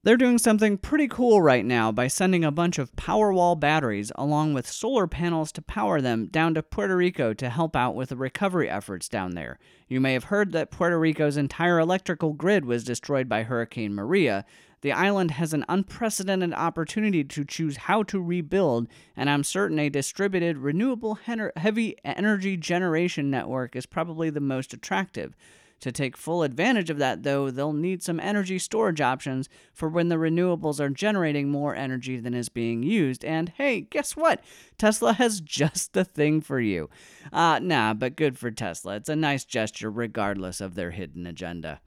They're 0.03 0.17
doing 0.17 0.39
something 0.39 0.79
pretty 0.79 1.09
cool 1.09 1.43
right 1.43 1.63
now 1.63 1.93
by 1.93 2.07
sending 2.07 2.43
a 2.43 2.51
bunch 2.51 2.79
of 2.79 2.97
Powerwall 2.97 3.61
batteries 3.61 4.11
along 4.15 4.55
with 4.55 4.67
solar 4.67 5.07
panels 5.07 5.53
to 5.53 5.61
power 5.61 6.01
them 6.01 6.25
down 6.29 6.55
to 6.55 6.63
Puerto 6.63 6.97
Rico 6.97 7.35
to 7.35 7.51
help 7.51 7.77
out 7.77 7.95
with 7.95 8.09
the 8.09 8.17
recovery 8.17 8.71
efforts 8.71 9.11
down 9.11 9.33
there. 9.33 9.59
You 9.89 10.01
may 10.01 10.15
have 10.15 10.25
heard 10.25 10.53
that 10.53 10.71
Puerto 10.71 10.99
Rico's 10.99 11.37
entire 11.37 11.79
electrical 11.79 12.33
grid 12.33 12.65
was 12.65 12.83
destroyed 12.83 13.29
by 13.29 13.43
Hurricane 13.43 13.95
Maria. 13.95 14.47
The 14.81 14.93
island 14.93 15.33
has 15.33 15.53
an 15.53 15.67
unprecedented 15.69 16.55
opportunity 16.55 17.23
to 17.23 17.45
choose 17.45 17.77
how 17.77 18.03
to 18.05 18.23
rebuild, 18.23 18.89
and 19.15 19.29
I'm 19.29 19.45
certain 19.45 19.79
a 19.79 19.91
distributed, 19.91 20.57
renewable, 20.57 21.17
heavy 21.17 21.97
energy 22.07 22.57
generation 22.57 23.31
network 23.31 23.77
is 23.77 23.85
probably 23.85 24.31
the 24.31 24.41
most 24.41 24.73
attractive. 24.73 25.37
To 25.81 25.91
take 25.91 26.17
full 26.17 26.43
advantage 26.43 26.91
of 26.91 26.99
that, 26.99 27.23
though, 27.23 27.51
they'll 27.51 27.73
need 27.73 28.03
some 28.03 28.21
energy 28.21 28.59
storage 28.59 29.01
options 29.01 29.49
for 29.73 29.89
when 29.89 30.09
the 30.09 30.17
renewables 30.17 30.79
are 30.79 30.91
generating 30.91 31.49
more 31.49 31.75
energy 31.75 32.19
than 32.19 32.35
is 32.35 32.49
being 32.49 32.83
used. 32.83 33.25
And 33.25 33.49
hey, 33.51 33.83
guess 33.83 34.15
what? 34.17 34.43
Tesla 34.79 35.15
has 35.15 35.41
just 35.45 35.93
the 35.95 36.05
thing 36.05 36.41
for 36.41 36.61
you. 36.61 36.91
Uh, 37.33 37.61
nah, 37.63 37.95
but 37.95 38.17
good 38.17 38.39
for 38.39 38.51
Tesla. 38.51 38.97
It's 38.97 39.09
a 39.09 39.17
nice 39.17 39.45
gesture, 39.45 39.91
regardless 39.91 40.61
of 40.61 40.75
their 40.75 40.91
hidden 40.91 41.27
agenda. 41.27 41.81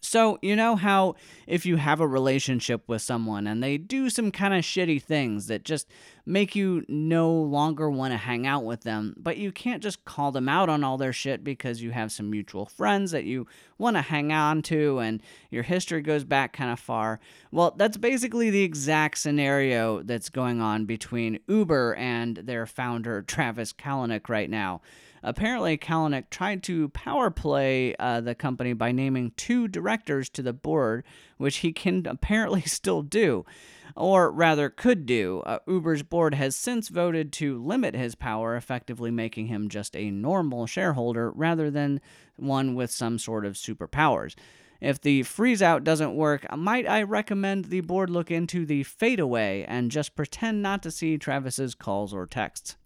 So, 0.00 0.38
you 0.42 0.54
know 0.54 0.76
how 0.76 1.16
if 1.46 1.66
you 1.66 1.76
have 1.76 2.00
a 2.00 2.06
relationship 2.06 2.82
with 2.86 3.02
someone 3.02 3.46
and 3.46 3.62
they 3.62 3.78
do 3.78 4.08
some 4.10 4.30
kind 4.30 4.54
of 4.54 4.62
shitty 4.62 5.02
things 5.02 5.48
that 5.48 5.64
just 5.64 5.88
make 6.24 6.54
you 6.54 6.84
no 6.88 7.32
longer 7.32 7.90
want 7.90 8.12
to 8.12 8.16
hang 8.18 8.46
out 8.46 8.64
with 8.64 8.82
them, 8.82 9.14
but 9.18 9.38
you 9.38 9.50
can't 9.50 9.82
just 9.82 10.04
call 10.04 10.30
them 10.30 10.48
out 10.48 10.68
on 10.68 10.84
all 10.84 10.98
their 10.98 11.12
shit 11.12 11.42
because 11.42 11.82
you 11.82 11.90
have 11.90 12.12
some 12.12 12.30
mutual 12.30 12.66
friends 12.66 13.10
that 13.10 13.24
you 13.24 13.46
want 13.76 13.96
to 13.96 14.02
hang 14.02 14.32
on 14.32 14.62
to 14.62 14.98
and 14.98 15.20
your 15.50 15.64
history 15.64 16.00
goes 16.00 16.22
back 16.22 16.52
kind 16.52 16.70
of 16.70 16.78
far? 16.78 17.18
Well, 17.50 17.74
that's 17.76 17.96
basically 17.96 18.50
the 18.50 18.62
exact 18.62 19.18
scenario 19.18 20.02
that's 20.02 20.28
going 20.28 20.60
on 20.60 20.84
between 20.84 21.40
Uber 21.48 21.94
and 21.96 22.36
their 22.36 22.66
founder, 22.66 23.22
Travis 23.22 23.72
Kalanick, 23.72 24.28
right 24.28 24.48
now. 24.48 24.80
Apparently, 25.22 25.76
Kalanick 25.76 26.30
tried 26.30 26.62
to 26.64 26.88
power 26.90 27.30
play 27.30 27.94
uh, 27.96 28.20
the 28.20 28.34
company 28.34 28.72
by 28.72 28.92
naming 28.92 29.32
two 29.36 29.68
directors 29.68 30.28
to 30.30 30.42
the 30.42 30.52
board, 30.52 31.04
which 31.36 31.58
he 31.58 31.72
can 31.72 32.06
apparently 32.06 32.62
still 32.62 33.02
do, 33.02 33.44
or 33.96 34.30
rather 34.30 34.70
could 34.70 35.06
do. 35.06 35.40
Uh, 35.40 35.58
Uber's 35.66 36.02
board 36.02 36.34
has 36.34 36.56
since 36.56 36.88
voted 36.88 37.32
to 37.34 37.62
limit 37.62 37.94
his 37.94 38.14
power, 38.14 38.56
effectively 38.56 39.10
making 39.10 39.46
him 39.46 39.68
just 39.68 39.96
a 39.96 40.10
normal 40.10 40.66
shareholder 40.66 41.30
rather 41.30 41.70
than 41.70 42.00
one 42.36 42.74
with 42.74 42.90
some 42.90 43.18
sort 43.18 43.44
of 43.44 43.54
superpowers. 43.54 44.34
If 44.80 45.00
the 45.00 45.24
freeze 45.24 45.60
out 45.60 45.82
doesn't 45.82 46.14
work, 46.14 46.46
might 46.56 46.88
I 46.88 47.02
recommend 47.02 47.66
the 47.66 47.80
board 47.80 48.10
look 48.10 48.30
into 48.30 48.64
the 48.64 48.84
fade 48.84 49.18
away 49.18 49.64
and 49.64 49.90
just 49.90 50.14
pretend 50.14 50.62
not 50.62 50.84
to 50.84 50.92
see 50.92 51.18
Travis's 51.18 51.74
calls 51.74 52.14
or 52.14 52.26
texts? 52.26 52.76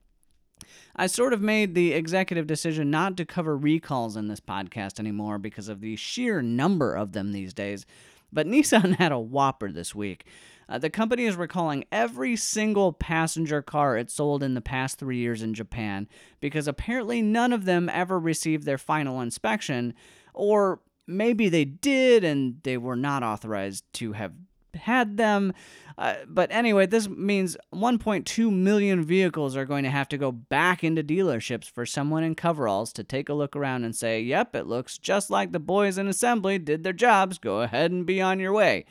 I 0.94 1.06
sort 1.06 1.32
of 1.32 1.40
made 1.40 1.74
the 1.74 1.92
executive 1.92 2.46
decision 2.46 2.90
not 2.90 3.16
to 3.16 3.24
cover 3.24 3.56
recalls 3.56 4.16
in 4.16 4.28
this 4.28 4.40
podcast 4.40 4.98
anymore 5.00 5.38
because 5.38 5.68
of 5.68 5.80
the 5.80 5.96
sheer 5.96 6.42
number 6.42 6.94
of 6.94 7.12
them 7.12 7.32
these 7.32 7.54
days. 7.54 7.86
But 8.32 8.46
Nissan 8.48 8.96
had 8.96 9.12
a 9.12 9.18
whopper 9.18 9.70
this 9.70 9.94
week. 9.94 10.26
Uh, 10.68 10.78
the 10.78 10.90
company 10.90 11.24
is 11.24 11.36
recalling 11.36 11.84
every 11.92 12.36
single 12.36 12.92
passenger 12.92 13.60
car 13.62 13.96
it 13.96 14.10
sold 14.10 14.42
in 14.42 14.54
the 14.54 14.60
past 14.60 14.98
three 14.98 15.18
years 15.18 15.42
in 15.42 15.54
Japan 15.54 16.08
because 16.40 16.66
apparently 16.66 17.20
none 17.20 17.52
of 17.52 17.64
them 17.64 17.88
ever 17.88 18.18
received 18.18 18.64
their 18.64 18.78
final 18.78 19.20
inspection, 19.20 19.92
or 20.32 20.80
maybe 21.06 21.48
they 21.48 21.64
did 21.64 22.24
and 22.24 22.56
they 22.62 22.78
were 22.78 22.96
not 22.96 23.22
authorized 23.22 23.84
to 23.92 24.12
have 24.12 24.32
had 24.74 25.16
them. 25.16 25.52
Uh, 25.98 26.16
but 26.26 26.50
anyway, 26.50 26.86
this 26.86 27.08
means 27.08 27.56
1.2 27.74 28.52
million 28.52 29.04
vehicles 29.04 29.56
are 29.56 29.64
going 29.64 29.84
to 29.84 29.90
have 29.90 30.08
to 30.08 30.18
go 30.18 30.32
back 30.32 30.82
into 30.82 31.02
dealerships 31.02 31.70
for 31.70 31.84
someone 31.84 32.24
in 32.24 32.34
coveralls 32.34 32.92
to 32.94 33.04
take 33.04 33.28
a 33.28 33.34
look 33.34 33.54
around 33.54 33.84
and 33.84 33.94
say, 33.94 34.20
yep, 34.20 34.54
it 34.54 34.66
looks 34.66 34.98
just 34.98 35.30
like 35.30 35.52
the 35.52 35.60
boys 35.60 35.98
in 35.98 36.08
assembly 36.08 36.58
did 36.58 36.82
their 36.82 36.92
jobs. 36.92 37.38
Go 37.38 37.60
ahead 37.60 37.90
and 37.90 38.06
be 38.06 38.20
on 38.20 38.40
your 38.40 38.52
way. 38.52 38.84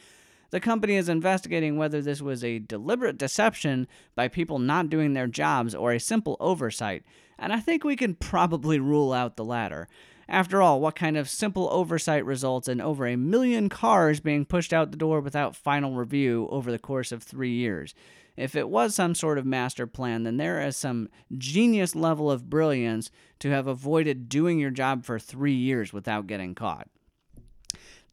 The 0.51 0.59
company 0.59 0.95
is 0.95 1.07
investigating 1.07 1.77
whether 1.77 2.01
this 2.01 2.21
was 2.21 2.43
a 2.43 2.59
deliberate 2.59 3.17
deception 3.17 3.87
by 4.15 4.27
people 4.27 4.59
not 4.59 4.89
doing 4.89 5.13
their 5.13 5.27
jobs 5.27 5.73
or 5.73 5.93
a 5.93 5.99
simple 5.99 6.35
oversight, 6.41 7.03
and 7.39 7.53
I 7.53 7.61
think 7.61 7.83
we 7.83 7.95
can 7.95 8.15
probably 8.15 8.77
rule 8.77 9.13
out 9.13 9.37
the 9.37 9.45
latter. 9.45 9.87
After 10.31 10.61
all, 10.61 10.81
what 10.81 10.95
kind 10.95 11.17
of 11.17 11.29
simple 11.29 11.67
oversight 11.71 12.25
results 12.25 12.67
in 12.67 12.81
over 12.81 13.05
a 13.05 13.17
million 13.17 13.69
cars 13.69 14.19
being 14.19 14.45
pushed 14.45 14.73
out 14.73 14.89
the 14.89 14.97
door 14.97 15.21
without 15.21 15.55
final 15.55 15.93
review 15.93 16.47
over 16.49 16.71
the 16.71 16.79
course 16.79 17.11
of 17.11 17.21
three 17.21 17.51
years? 17.51 17.93
if 18.37 18.55
it 18.55 18.69
was 18.69 18.95
some 18.95 19.13
sort 19.13 19.37
of 19.37 19.45
master 19.45 19.85
plan, 19.85 20.23
then 20.23 20.37
there 20.37 20.61
is 20.61 20.77
some 20.77 21.09
genius 21.37 21.95
level 21.95 22.31
of 22.31 22.49
brilliance 22.49 23.11
to 23.39 23.49
have 23.49 23.67
avoided 23.67 24.29
doing 24.29 24.59
your 24.59 24.71
job 24.71 25.05
for 25.05 25.19
three 25.19 25.53
years 25.53 25.93
without 25.93 26.27
getting 26.27 26.55
caught. 26.55 26.87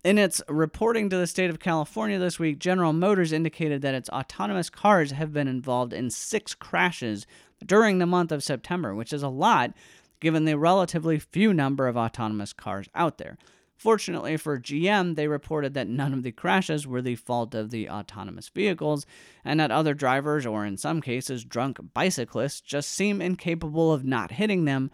In 0.04 0.16
its 0.16 0.40
reporting 0.48 1.10
to 1.10 1.16
the 1.16 1.26
state 1.26 1.50
of 1.50 1.58
California 1.58 2.18
this 2.18 2.38
week, 2.38 2.58
General 2.58 2.92
Motors 2.92 3.32
indicated 3.32 3.82
that 3.82 3.94
its 3.94 4.08
autonomous 4.10 4.70
cars 4.70 5.10
have 5.10 5.32
been 5.32 5.48
involved 5.48 5.92
in 5.92 6.08
six 6.10 6.54
crashes 6.54 7.26
during 7.64 7.98
the 7.98 8.06
month 8.06 8.30
of 8.30 8.44
September, 8.44 8.94
which 8.94 9.12
is 9.12 9.22
a 9.22 9.28
lot 9.28 9.72
given 10.20 10.44
the 10.44 10.58
relatively 10.58 11.18
few 11.18 11.52
number 11.52 11.86
of 11.86 11.96
autonomous 11.96 12.52
cars 12.52 12.88
out 12.94 13.18
there. 13.18 13.38
Fortunately 13.76 14.36
for 14.36 14.58
GM, 14.58 15.14
they 15.14 15.28
reported 15.28 15.74
that 15.74 15.86
none 15.86 16.12
of 16.12 16.24
the 16.24 16.32
crashes 16.32 16.86
were 16.86 17.00
the 17.00 17.14
fault 17.14 17.54
of 17.54 17.70
the 17.70 17.88
autonomous 17.88 18.48
vehicles, 18.48 19.06
and 19.44 19.60
that 19.60 19.70
other 19.70 19.94
drivers, 19.94 20.44
or 20.44 20.64
in 20.64 20.76
some 20.76 21.00
cases 21.00 21.44
drunk 21.44 21.78
bicyclists, 21.94 22.60
just 22.60 22.90
seem 22.90 23.22
incapable 23.22 23.92
of 23.92 24.04
not 24.04 24.32
hitting 24.32 24.64
them 24.64 24.90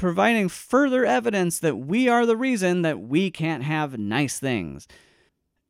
providing 0.00 0.48
further 0.48 1.04
evidence 1.04 1.58
that 1.58 1.76
we 1.76 2.08
are 2.08 2.24
the 2.24 2.36
reason 2.36 2.80
that 2.80 2.98
we 2.98 3.30
can't 3.30 3.62
have 3.62 3.98
nice 3.98 4.38
things. 4.38 4.88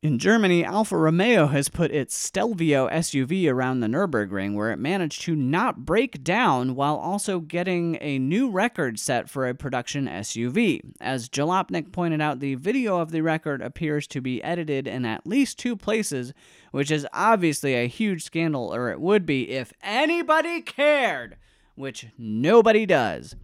In 0.03 0.17
Germany, 0.17 0.65
Alfa 0.65 0.97
Romeo 0.97 1.45
has 1.45 1.69
put 1.69 1.91
its 1.91 2.17
Stelvio 2.17 2.89
SUV 2.89 3.47
around 3.47 3.81
the 3.81 3.87
Nürburgring, 3.87 4.55
where 4.55 4.71
it 4.71 4.79
managed 4.79 5.21
to 5.21 5.35
not 5.35 5.85
break 5.85 6.23
down 6.23 6.73
while 6.73 6.95
also 6.95 7.39
getting 7.39 7.99
a 8.01 8.17
new 8.17 8.49
record 8.49 8.97
set 8.97 9.29
for 9.29 9.47
a 9.47 9.53
production 9.53 10.07
SUV. 10.07 10.81
As 10.99 11.29
Jalopnik 11.29 11.91
pointed 11.91 12.19
out, 12.19 12.39
the 12.39 12.55
video 12.55 12.97
of 12.97 13.11
the 13.11 13.21
record 13.21 13.61
appears 13.61 14.07
to 14.07 14.21
be 14.21 14.41
edited 14.41 14.87
in 14.87 15.05
at 15.05 15.27
least 15.27 15.59
two 15.59 15.75
places, 15.75 16.33
which 16.71 16.89
is 16.89 17.05
obviously 17.13 17.75
a 17.75 17.87
huge 17.87 18.23
scandal, 18.23 18.73
or 18.73 18.89
it 18.89 18.99
would 18.99 19.23
be 19.23 19.51
if 19.51 19.71
anybody 19.83 20.61
cared, 20.61 21.37
which 21.75 22.07
nobody 22.17 22.87
does. 22.87 23.35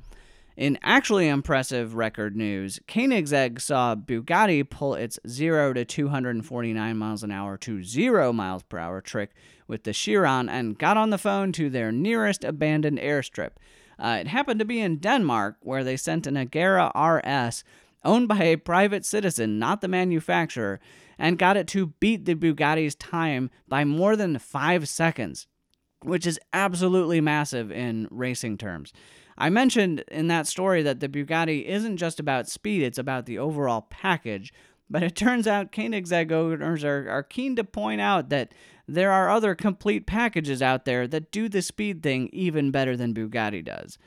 In 0.58 0.80
actually 0.82 1.28
impressive 1.28 1.94
record 1.94 2.36
news, 2.36 2.80
Koenigsegg 2.88 3.62
saw 3.62 3.94
Bugatti 3.94 4.68
pull 4.68 4.96
its 4.96 5.20
0 5.28 5.74
to 5.74 5.86
249 5.86 6.98
miles 6.98 7.22
an 7.22 7.30
hour 7.30 7.58
to 7.58 7.84
0 7.84 8.34
miles 8.34 8.64
per 8.64 8.80
hour 8.80 9.00
trick 9.00 9.36
with 9.68 9.84
the 9.84 9.94
Chiron 9.94 10.50
and 10.50 10.76
got 10.76 10.98
on 10.98 11.12
the 11.12 11.20
phone 11.20 11.52
to 11.52 11.70
their 11.70 11.92
nearest 11.92 12.44
abandoned 12.44 12.98
airstrip. 12.98 13.52
Uh, 14.00 14.18
it 14.22 14.28
happened 14.28 14.58
to 14.58 14.66
be 14.66 14.82
in 14.82 14.98
Denmark, 14.98 15.58
where 15.62 15.84
they 15.84 15.96
sent 15.96 16.26
an 16.26 16.34
Agera 16.34 16.90
RS 16.96 17.64
owned 18.04 18.28
by 18.28 18.42
a 18.42 18.56
private 18.56 19.06
citizen, 19.06 19.60
not 19.60 19.82
the 19.82 19.88
manufacturer, 19.88 20.80
and 21.20 21.38
got 21.38 21.56
it 21.56 21.68
to 21.68 21.94
beat 22.00 22.26
the 22.26 22.34
Bugatti's 22.34 22.96
time 22.96 23.52
by 23.68 23.86
more 23.86 24.16
than 24.16 24.40
five 24.40 24.90
seconds, 24.90 25.46
which 26.02 26.26
is 26.26 26.40
absolutely 26.52 27.22
massive 27.22 27.72
in 27.72 28.08
racing 28.10 28.58
terms. 28.58 28.92
I 29.38 29.50
mentioned 29.50 30.04
in 30.08 30.28
that 30.28 30.48
story 30.48 30.82
that 30.84 31.00
the 31.00 31.10
Bugatti 31.10 31.66
isn't 31.66 31.98
just 31.98 32.20
about 32.20 32.50
speed, 32.50 32.82
it's 32.82 32.98
about 32.98 33.26
the 33.26 33.38
overall 33.38 33.82
package. 33.82 34.52
But 34.90 35.04
it 35.04 35.16
turns 35.16 35.48
out 35.48 35.72
Koenigsegg 35.72 36.32
owners 36.32 36.84
are, 36.84 37.10
are 37.10 37.24
keen 37.24 37.56
to 37.58 37.64
point 37.64 38.00
out 38.00 38.30
that 38.30 38.54
there 38.88 39.12
are 39.12 39.30
other 39.30 39.54
complete 39.54 40.08
packages 40.08 40.62
out 40.62 40.86
there 40.86 41.08
that 41.08 41.32
do 41.32 41.50
the 41.50 41.62
speed 41.62 42.02
thing 42.02 42.30
even 42.32 42.72
better 42.72 42.96
than 42.96 43.14
Bugatti 43.14 43.64
does. 43.64 43.98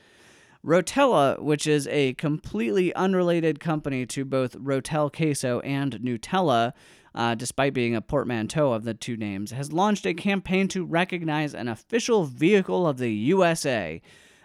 Rotella, 0.64 1.38
which 1.38 1.66
is 1.66 1.86
a 1.88 2.14
completely 2.14 2.94
unrelated 2.94 3.60
company 3.60 4.04
to 4.06 4.24
both 4.24 4.56
Rotel 4.56 5.14
Queso 5.14 5.60
and 5.60 5.94
Nutella, 6.00 6.72
uh, 7.14 7.34
despite 7.34 7.74
being 7.74 7.94
a 7.94 8.02
portmanteau 8.02 8.72
of 8.72 8.84
the 8.84 8.94
two 8.94 9.16
names, 9.16 9.52
has 9.52 9.72
launched 9.72 10.06
a 10.06 10.14
campaign 10.14 10.68
to 10.68 10.84
recognize 10.84 11.54
an 11.54 11.68
official 11.68 12.24
vehicle 12.24 12.86
of 12.86 12.98
the 12.98 13.12
USA. 13.12 14.00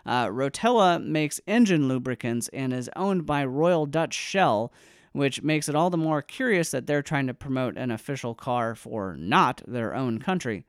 Uh, 0.06 0.28
Rotella 0.28 1.04
makes 1.04 1.42
engine 1.48 1.88
lubricants 1.88 2.48
and 2.50 2.74
is 2.74 2.90
owned 2.96 3.26
by 3.26 3.44
Royal 3.44 3.86
Dutch 3.86 4.14
Shell, 4.14 4.72
which 5.14 5.42
makes 5.42 5.68
it 5.68 5.76
all 5.76 5.90
the 5.90 5.98
more 5.98 6.22
curious 6.22 6.72
that 6.72 6.88
they're 6.88 7.02
trying 7.02 7.28
to 7.28 7.34
promote 7.34 7.78
an 7.78 7.90
official 7.90 8.36
car 8.36 8.76
for 8.76 9.16
not 9.18 9.62
their 9.68 9.96
own 9.96 10.20
country. 10.20 10.66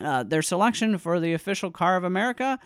Uh, 0.00 0.22
their 0.22 0.42
selection 0.42 0.98
for 0.98 1.20
the 1.20 1.34
official 1.34 1.70
car 1.70 1.96
of 1.96 2.04
America? 2.04 2.58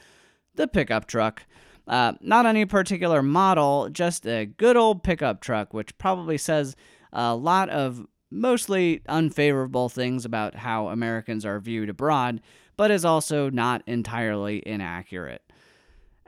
The 0.54 0.68
pickup 0.68 1.06
truck. 1.06 1.44
Uh, 1.86 2.12
not 2.20 2.46
any 2.46 2.66
particular 2.66 3.22
model, 3.22 3.88
just 3.88 4.26
a 4.26 4.44
good 4.44 4.76
old 4.76 5.02
pickup 5.02 5.40
truck, 5.40 5.72
which 5.72 5.96
probably 5.98 6.36
says 6.36 6.76
a 7.12 7.34
lot 7.34 7.70
of 7.70 8.06
mostly 8.30 9.02
unfavorable 9.08 9.88
things 9.88 10.24
about 10.24 10.54
how 10.56 10.88
Americans 10.88 11.46
are 11.46 11.58
viewed 11.58 11.88
abroad, 11.88 12.42
but 12.76 12.90
is 12.90 13.04
also 13.04 13.48
not 13.48 13.82
entirely 13.86 14.62
inaccurate. 14.66 15.42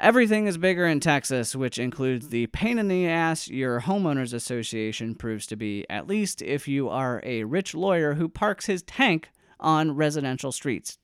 Everything 0.00 0.46
is 0.46 0.56
bigger 0.56 0.86
in 0.86 0.98
Texas, 0.98 1.54
which 1.54 1.78
includes 1.78 2.30
the 2.30 2.46
pain 2.46 2.78
in 2.78 2.88
the 2.88 3.06
ass 3.06 3.48
your 3.48 3.82
homeowners 3.82 4.32
association 4.32 5.14
proves 5.14 5.46
to 5.48 5.56
be, 5.56 5.84
at 5.90 6.06
least 6.06 6.40
if 6.40 6.66
you 6.66 6.88
are 6.88 7.20
a 7.22 7.44
rich 7.44 7.74
lawyer 7.74 8.14
who 8.14 8.26
parks 8.26 8.64
his 8.64 8.82
tank 8.82 9.28
on 9.60 9.94
residential 9.94 10.52
streets. 10.52 10.96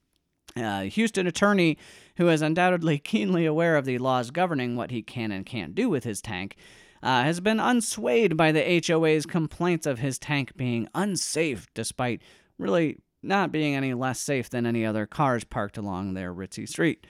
A 0.57 0.85
Houston 0.85 1.27
attorney 1.27 1.77
who 2.17 2.31
is 2.31 2.41
undoubtedly 2.41 2.97
keenly 3.05 3.45
aware 3.45 3.77
of 3.77 3.85
the 3.85 3.99
laws 3.99 4.31
governing 4.31 4.77
what 4.77 4.91
he 4.91 5.03
can 5.03 5.31
and 5.31 5.45
can't 5.45 5.75
do 5.75 5.91
with 5.91 6.05
his 6.05 6.23
tank 6.23 6.57
uh, 7.03 7.23
has 7.23 7.41
been 7.41 7.59
unswayed 7.59 8.35
by 8.35 8.51
the 8.51 8.83
HOA's 8.87 9.27
complaints 9.27 9.85
of 9.85 9.99
his 9.99 10.19
tank 10.19 10.57
being 10.57 10.89
unsafe, 10.95 11.67
despite 11.75 12.23
really 12.57 12.97
not 13.23 13.53
being 13.53 13.75
any 13.75 13.93
less 13.93 14.21
safe 14.21 14.49
than 14.49 14.65
any 14.65 14.87
other 14.87 15.05
cars 15.05 15.45
parked 15.45 15.77
along 15.77 16.15
their 16.15 16.33
ritzy 16.33 16.67
street. 16.67 17.07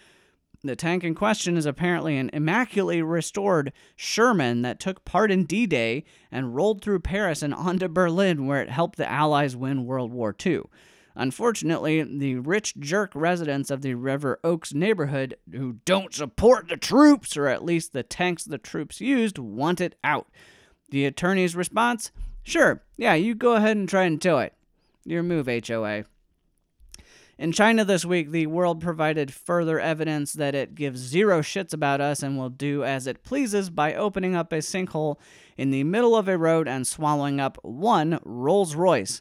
The 0.66 0.74
tank 0.76 1.05
in 1.05 1.14
question 1.14 1.57
is 1.57 1.64
apparently 1.64 2.16
an 2.16 2.29
immaculately 2.33 3.00
restored 3.00 3.72
Sherman 3.94 4.62
that 4.62 4.81
took 4.81 5.05
part 5.05 5.31
in 5.31 5.44
D 5.44 5.64
Day 5.64 6.05
and 6.31 6.57
rolled 6.57 6.83
through 6.83 7.00
Paris 7.00 7.42
and 7.42 7.55
onto 7.55 7.87
Berlin, 7.87 8.46
where 8.46 8.61
it 8.61 8.68
helped 8.68 8.96
the 8.96 9.09
Allies 9.09 9.55
win 9.57 9.87
World 9.87 10.12
War 10.12 10.35
II. 10.44 10.62
Unfortunately, 11.14 12.02
the 12.02 12.37
rich 12.37 12.76
jerk 12.79 13.12
residents 13.14 13.70
of 13.70 13.83
the 13.83 13.94
River 13.94 14.40
Oaks 14.42 14.74
neighborhood 14.74 15.37
who 15.52 15.74
don't 15.85 16.12
support 16.12 16.68
the 16.68 16.76
troops, 16.76 17.37
or 17.37 17.46
at 17.46 17.64
least 17.64 17.92
the 17.92 18.02
tanks 18.02 18.44
the 18.44 18.59
troops 18.59 19.00
used, 19.00 19.38
want 19.38 19.81
it 19.81 19.94
out. 20.02 20.26
The 20.90 21.07
attorney's 21.07 21.57
response? 21.57 22.11
Sure, 22.42 22.83
yeah, 22.96 23.14
you 23.14 23.35
go 23.35 23.55
ahead 23.55 23.76
and 23.76 23.88
try 23.88 24.05
and 24.05 24.20
tow 24.20 24.38
it. 24.38 24.52
Your 25.05 25.22
move, 25.22 25.46
HOA. 25.46 26.05
In 27.38 27.53
China 27.53 27.85
this 27.85 28.07
week, 28.07 28.31
the 28.31 28.46
world 28.46 28.81
provided 28.81 29.31
further 29.31 29.79
evidence 29.79 30.33
that 30.33 30.55
it 30.55 30.75
gives 30.75 31.01
zero 31.01 31.42
shits 31.42 31.75
about 31.75 32.01
us 32.01 32.22
and 32.22 32.38
will 32.38 32.49
do 32.49 32.83
as 32.83 33.07
it 33.07 33.22
pleases 33.22 33.68
by 33.68 33.92
opening 33.92 34.35
up 34.35 34.55
a 34.55 34.59
sinkhole 34.59 35.18
in 35.59 35.70
the 35.70 35.85
middle 35.85 36.16
of 36.16 36.29
a 36.29 36.38
road 36.38 36.66
and 36.66 36.87
swallowing 36.87 37.38
up 37.38 37.59
one 37.62 38.18
Rolls 38.25 38.75
Royce. 38.75 39.20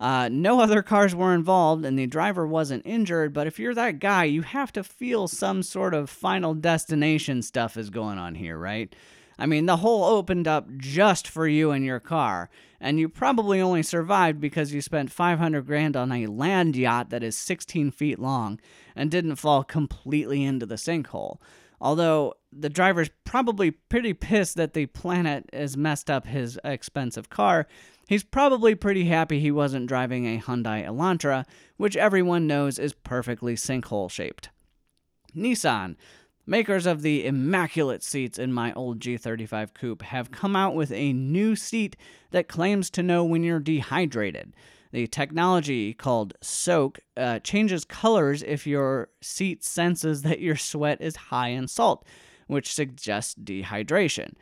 Uh, 0.00 0.28
no 0.28 0.58
other 0.58 0.82
cars 0.82 1.14
were 1.14 1.32
involved, 1.32 1.84
and 1.84 1.96
the 1.96 2.08
driver 2.08 2.44
wasn't 2.44 2.84
injured. 2.84 3.32
But 3.32 3.46
if 3.46 3.60
you're 3.60 3.74
that 3.76 4.00
guy, 4.00 4.24
you 4.24 4.42
have 4.42 4.72
to 4.72 4.82
feel 4.82 5.28
some 5.28 5.62
sort 5.62 5.94
of 5.94 6.10
final 6.10 6.54
destination 6.54 7.42
stuff 7.42 7.76
is 7.76 7.90
going 7.90 8.18
on 8.18 8.34
here, 8.34 8.58
right? 8.58 8.92
I 9.38 9.46
mean, 9.46 9.66
the 9.66 9.76
hole 9.76 10.02
opened 10.02 10.48
up 10.48 10.66
just 10.76 11.28
for 11.28 11.46
you 11.46 11.70
and 11.70 11.84
your 11.84 12.00
car, 12.00 12.50
and 12.82 12.98
you 12.98 13.08
probably 13.08 13.60
only 13.60 13.82
survived 13.82 14.40
because 14.40 14.74
you 14.74 14.82
spent 14.82 15.12
500 15.12 15.64
grand 15.64 15.96
on 15.96 16.10
a 16.10 16.26
land 16.26 16.74
yacht 16.74 17.10
that 17.10 17.22
is 17.22 17.38
16 17.38 17.92
feet 17.92 18.18
long 18.18 18.58
and 18.96 19.08
didn't 19.08 19.36
fall 19.36 19.62
completely 19.62 20.42
into 20.42 20.66
the 20.66 20.74
sinkhole. 20.74 21.38
Although 21.80 22.34
the 22.52 22.68
driver's 22.68 23.10
probably 23.24 23.70
pretty 23.70 24.12
pissed 24.12 24.56
that 24.56 24.74
the 24.74 24.86
planet 24.86 25.48
has 25.52 25.76
messed 25.76 26.10
up 26.10 26.26
his 26.26 26.58
expensive 26.64 27.30
car, 27.30 27.68
he's 28.08 28.24
probably 28.24 28.74
pretty 28.74 29.04
happy 29.04 29.38
he 29.38 29.52
wasn't 29.52 29.86
driving 29.86 30.26
a 30.26 30.40
Hyundai 30.40 30.84
Elantra, 30.84 31.44
which 31.76 31.96
everyone 31.96 32.48
knows 32.48 32.80
is 32.80 32.92
perfectly 32.92 33.54
sinkhole 33.54 34.10
shaped. 34.10 34.50
Nissan. 35.36 35.96
Makers 36.44 36.86
of 36.86 37.02
the 37.02 37.24
immaculate 37.24 38.02
seats 38.02 38.38
in 38.38 38.52
my 38.52 38.72
old 38.72 38.98
G35 38.98 39.74
coupe 39.74 40.02
have 40.02 40.32
come 40.32 40.56
out 40.56 40.74
with 40.74 40.90
a 40.90 41.12
new 41.12 41.54
seat 41.54 41.96
that 42.32 42.48
claims 42.48 42.90
to 42.90 43.02
know 43.02 43.24
when 43.24 43.44
you're 43.44 43.60
dehydrated. 43.60 44.52
The 44.90 45.06
technology 45.06 45.94
called 45.94 46.34
Soak 46.42 47.00
uh, 47.16 47.38
changes 47.38 47.84
colors 47.84 48.42
if 48.42 48.66
your 48.66 49.08
seat 49.20 49.62
senses 49.62 50.22
that 50.22 50.40
your 50.40 50.56
sweat 50.56 51.00
is 51.00 51.16
high 51.16 51.48
in 51.48 51.68
salt, 51.68 52.04
which 52.48 52.74
suggests 52.74 53.34
dehydration. 53.36 54.34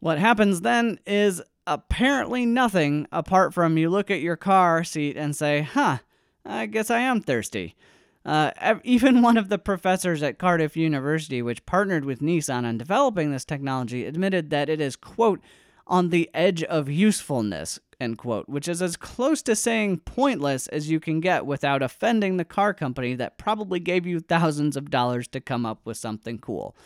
What 0.00 0.18
happens 0.18 0.62
then 0.62 0.98
is 1.06 1.40
apparently 1.66 2.44
nothing 2.44 3.06
apart 3.12 3.54
from 3.54 3.78
you 3.78 3.88
look 3.88 4.10
at 4.10 4.20
your 4.20 4.36
car 4.36 4.82
seat 4.82 5.16
and 5.16 5.36
say, 5.36 5.62
huh, 5.62 5.98
I 6.44 6.66
guess 6.66 6.90
I 6.90 7.00
am 7.00 7.20
thirsty. 7.20 7.76
Uh, 8.24 8.50
even 8.84 9.22
one 9.22 9.36
of 9.36 9.48
the 9.48 9.58
professors 9.58 10.22
at 10.22 10.38
Cardiff 10.38 10.76
University, 10.76 11.42
which 11.42 11.66
partnered 11.66 12.04
with 12.04 12.20
Nissan 12.20 12.64
on 12.64 12.78
developing 12.78 13.32
this 13.32 13.44
technology, 13.44 14.04
admitted 14.04 14.50
that 14.50 14.68
it 14.68 14.80
is, 14.80 14.96
quote, 14.96 15.40
on 15.86 16.10
the 16.10 16.30
edge 16.32 16.62
of 16.62 16.88
usefulness, 16.88 17.80
end 18.00 18.16
quote, 18.16 18.48
which 18.48 18.68
is 18.68 18.80
as 18.80 18.96
close 18.96 19.42
to 19.42 19.56
saying 19.56 19.98
pointless 19.98 20.68
as 20.68 20.88
you 20.88 21.00
can 21.00 21.20
get 21.20 21.44
without 21.44 21.82
offending 21.82 22.36
the 22.36 22.44
car 22.44 22.72
company 22.72 23.14
that 23.14 23.38
probably 23.38 23.80
gave 23.80 24.06
you 24.06 24.20
thousands 24.20 24.76
of 24.76 24.90
dollars 24.90 25.26
to 25.28 25.40
come 25.40 25.66
up 25.66 25.80
with 25.84 25.96
something 25.96 26.38
cool. 26.38 26.76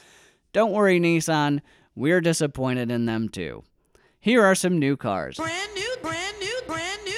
Don't 0.54 0.72
worry, 0.72 0.98
Nissan, 0.98 1.60
we're 1.94 2.22
disappointed 2.22 2.90
in 2.90 3.04
them 3.04 3.28
too. 3.28 3.62
Here 4.20 4.42
are 4.42 4.54
some 4.54 4.78
new 4.78 4.96
cars. 4.96 5.36
Brand 5.36 5.74
new, 5.74 5.96
brand 6.00 6.38
new, 6.40 6.60
brand 6.66 7.04
new. 7.04 7.14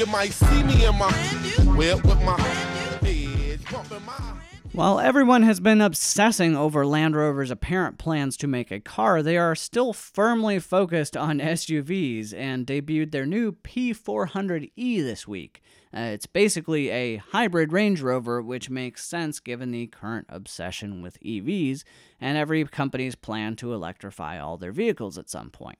You 0.00 0.06
might 0.06 0.32
see 0.32 0.62
me 0.62 0.86
in 0.86 0.96
my 0.96 1.10
brand 1.10 1.66
new. 1.66 1.76
with 1.76 2.22
my 2.24 2.40
head 2.40 3.60
bumping 3.70 4.02
my 4.06 4.40
while 4.72 4.98
everyone 4.98 5.42
has 5.42 5.60
been 5.60 5.82
obsessing 5.82 6.56
over 6.56 6.86
Land 6.86 7.16
Rover's 7.16 7.50
apparent 7.50 7.98
plans 7.98 8.38
to 8.38 8.46
make 8.46 8.70
a 8.70 8.80
car, 8.80 9.22
they 9.22 9.36
are 9.36 9.54
still 9.54 9.92
firmly 9.92 10.58
focused 10.58 11.18
on 11.18 11.38
SUVs 11.40 12.32
and 12.32 12.66
debuted 12.66 13.10
their 13.10 13.26
new 13.26 13.52
P400e 13.52 15.02
this 15.02 15.28
week. 15.28 15.60
Uh, 15.94 16.00
it's 16.00 16.24
basically 16.24 16.88
a 16.88 17.16
hybrid 17.16 17.70
Range 17.70 18.00
Rover, 18.00 18.40
which 18.40 18.70
makes 18.70 19.04
sense 19.04 19.38
given 19.38 19.70
the 19.70 19.88
current 19.88 20.24
obsession 20.30 21.02
with 21.02 21.20
EVs 21.20 21.82
and 22.18 22.38
every 22.38 22.64
company's 22.64 23.16
plan 23.16 23.56
to 23.56 23.74
electrify 23.74 24.38
all 24.38 24.56
their 24.56 24.72
vehicles 24.72 25.18
at 25.18 25.28
some 25.28 25.50
point. 25.50 25.78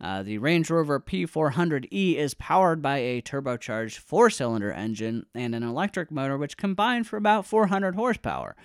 Uh, 0.00 0.22
the 0.22 0.38
Range 0.38 0.68
Rover 0.68 1.00
P400e 1.00 2.16
is 2.16 2.34
powered 2.34 2.82
by 2.82 2.98
a 2.98 3.22
turbocharged 3.22 3.98
four 3.98 4.28
cylinder 4.28 4.72
engine 4.72 5.26
and 5.34 5.54
an 5.54 5.62
electric 5.62 6.10
motor, 6.10 6.36
which 6.36 6.56
combine 6.56 7.04
for 7.04 7.16
about 7.16 7.46
400 7.46 7.94
horsepower. 7.94 8.56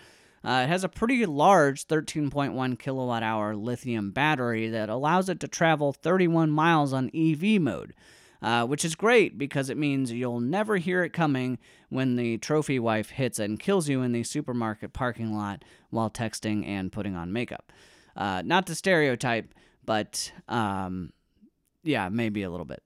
Uh, 0.44 0.62
it 0.64 0.70
has 0.70 0.84
a 0.84 0.90
pretty 0.90 1.26
large 1.26 1.86
13.1 1.88 2.80
kilowatt 2.80 3.24
hour 3.24 3.56
lithium 3.56 4.12
battery 4.12 4.70
that 4.70 4.90
allows 4.90 5.30
it 5.30 5.40
to 5.42 5.48
travel 5.48 5.92
31 5.92 6.50
miles 6.50 6.94
on 6.94 7.12
EV 7.14 7.62
mode, 7.62 7.94
uh, 8.42 8.66
which 8.66 8.86
is 8.86 8.96
great 8.96 9.38
because 9.38 9.70
it 9.70 9.78
means 9.78 10.12
you'll 10.12 10.40
never 10.40 10.78
hear 10.78 11.04
it 11.04 11.12
coming 11.12 11.58
when 11.90 12.16
the 12.16 12.38
trophy 12.38 12.80
wife 12.80 13.10
hits 13.12 13.38
and 13.38 13.60
kills 13.60 13.90
you 13.90 14.02
in 14.02 14.14
the 14.14 14.24
supermarket 14.24 14.94
parking 14.94 15.36
lot 15.36 15.64
while 15.90 16.10
texting 16.10 16.66
and 16.66 16.92
putting 16.92 17.16
on 17.16 17.34
makeup. 17.34 17.72
Uh, 18.16 18.42
not 18.46 18.66
to 18.66 18.76
stereotype, 18.76 19.54
but 19.86 20.32
um, 20.48 21.12
yeah, 21.84 22.10
maybe 22.10 22.44
a 22.44 22.50
little 22.50 22.66
bit. 22.66 22.84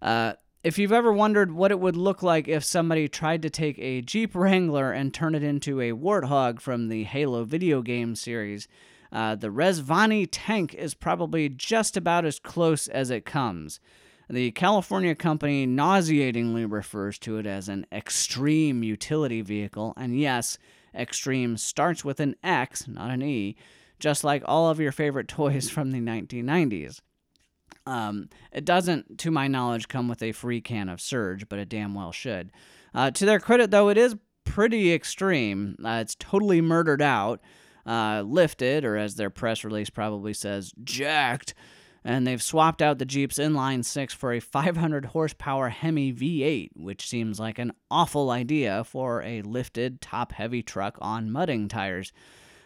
Uh, 0.00 0.34
if 0.62 0.78
you've 0.78 0.92
ever 0.92 1.12
wondered 1.12 1.52
what 1.52 1.70
it 1.70 1.80
would 1.80 1.96
look 1.96 2.22
like 2.22 2.46
if 2.46 2.64
somebody 2.64 3.08
tried 3.08 3.42
to 3.42 3.50
take 3.50 3.78
a 3.78 4.02
Jeep 4.02 4.34
Wrangler 4.34 4.92
and 4.92 5.12
turn 5.12 5.34
it 5.34 5.42
into 5.42 5.80
a 5.80 5.92
Warthog 5.92 6.60
from 6.60 6.88
the 6.88 7.04
Halo 7.04 7.44
video 7.44 7.80
game 7.80 8.14
series, 8.14 8.68
uh, 9.10 9.34
the 9.34 9.48
Rezvani 9.48 10.28
tank 10.30 10.74
is 10.74 10.94
probably 10.94 11.48
just 11.48 11.96
about 11.96 12.24
as 12.24 12.38
close 12.38 12.88
as 12.88 13.10
it 13.10 13.24
comes. 13.24 13.80
The 14.28 14.52
California 14.52 15.14
company 15.14 15.66
nauseatingly 15.66 16.64
refers 16.64 17.18
to 17.20 17.38
it 17.38 17.46
as 17.46 17.68
an 17.68 17.86
extreme 17.90 18.84
utility 18.84 19.40
vehicle, 19.40 19.94
and 19.96 20.16
yes, 20.18 20.56
extreme 20.94 21.56
starts 21.56 22.04
with 22.04 22.20
an 22.20 22.36
X, 22.44 22.86
not 22.86 23.10
an 23.10 23.22
E, 23.22 23.56
just 23.98 24.22
like 24.22 24.42
all 24.44 24.68
of 24.68 24.78
your 24.78 24.92
favorite 24.92 25.26
toys 25.26 25.68
from 25.70 25.90
the 25.90 26.00
1990s. 26.00 27.00
Um, 27.86 28.28
it 28.52 28.64
doesn't, 28.64 29.18
to 29.18 29.30
my 29.30 29.48
knowledge, 29.48 29.88
come 29.88 30.08
with 30.08 30.22
a 30.22 30.32
free 30.32 30.60
can 30.60 30.88
of 30.88 31.00
Surge, 31.00 31.48
but 31.48 31.58
it 31.58 31.68
damn 31.68 31.94
well 31.94 32.12
should. 32.12 32.52
Uh, 32.94 33.10
to 33.12 33.24
their 33.24 33.40
credit, 33.40 33.70
though, 33.70 33.88
it 33.88 33.98
is 33.98 34.16
pretty 34.44 34.92
extreme. 34.92 35.76
Uh, 35.84 35.98
it's 36.02 36.16
totally 36.16 36.60
murdered 36.60 37.02
out, 37.02 37.40
uh, 37.86 38.22
lifted, 38.26 38.84
or 38.84 38.96
as 38.96 39.14
their 39.14 39.30
press 39.30 39.64
release 39.64 39.90
probably 39.90 40.34
says, 40.34 40.72
jacked. 40.82 41.54
And 42.02 42.26
they've 42.26 42.42
swapped 42.42 42.80
out 42.80 42.98
the 42.98 43.04
Jeep's 43.04 43.38
inline 43.38 43.84
six 43.84 44.14
for 44.14 44.32
a 44.32 44.40
500 44.40 45.06
horsepower 45.06 45.68
Hemi 45.68 46.12
V8, 46.12 46.70
which 46.74 47.06
seems 47.06 47.38
like 47.38 47.58
an 47.58 47.72
awful 47.90 48.30
idea 48.30 48.84
for 48.84 49.22
a 49.22 49.42
lifted, 49.42 50.00
top 50.00 50.32
heavy 50.32 50.62
truck 50.62 50.96
on 51.00 51.30
mudding 51.30 51.68
tires. 51.68 52.12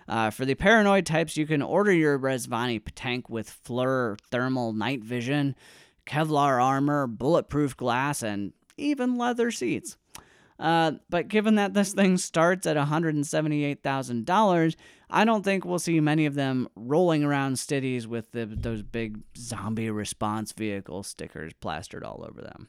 Uh, 0.08 0.30
for 0.30 0.44
the 0.44 0.54
paranoid 0.54 1.06
types, 1.06 1.36
you 1.36 1.46
can 1.46 1.62
order 1.62 1.92
your 1.92 2.18
Rezvani 2.18 2.82
tank 2.94 3.28
with 3.28 3.58
FLIR 3.64 4.18
thermal 4.30 4.72
night 4.72 5.02
vision, 5.02 5.54
Kevlar 6.06 6.62
armor, 6.62 7.06
bulletproof 7.06 7.76
glass, 7.76 8.22
and 8.22 8.52
even 8.76 9.16
leather 9.16 9.50
seats. 9.50 9.96
Uh, 10.58 10.92
but 11.10 11.28
given 11.28 11.56
that 11.56 11.74
this 11.74 11.92
thing 11.92 12.16
starts 12.16 12.66
at 12.66 12.76
$178,000, 12.76 14.76
I 15.10 15.24
don't 15.24 15.42
think 15.42 15.64
we'll 15.64 15.78
see 15.78 16.00
many 16.00 16.26
of 16.26 16.34
them 16.34 16.68
rolling 16.76 17.24
around 17.24 17.58
cities 17.58 18.06
with 18.06 18.30
the, 18.32 18.46
those 18.46 18.82
big 18.82 19.20
zombie 19.36 19.90
response 19.90 20.52
vehicle 20.52 21.02
stickers 21.02 21.52
plastered 21.54 22.04
all 22.04 22.24
over 22.28 22.40
them. 22.40 22.68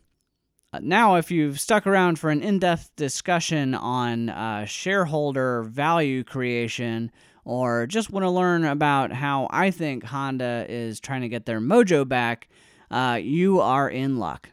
Uh, 0.75 0.79
now, 0.81 1.15
if 1.15 1.31
you've 1.31 1.57
stuck 1.57 1.87
around 1.87 2.19
for 2.19 2.29
an 2.29 2.41
in 2.41 2.59
depth 2.59 2.93
discussion 2.97 3.73
on 3.73 4.27
uh, 4.27 4.65
shareholder 4.65 5.63
value 5.63 6.21
creation, 6.21 7.09
or 7.45 7.87
just 7.87 8.09
want 8.09 8.25
to 8.25 8.29
learn 8.29 8.65
about 8.65 9.13
how 9.13 9.47
I 9.51 9.71
think 9.71 10.03
Honda 10.03 10.65
is 10.67 10.99
trying 10.99 11.21
to 11.21 11.29
get 11.29 11.45
their 11.45 11.61
mojo 11.61 12.05
back, 12.05 12.49
uh, 12.91 13.17
you 13.21 13.61
are 13.61 13.89
in 13.89 14.17
luck. 14.17 14.49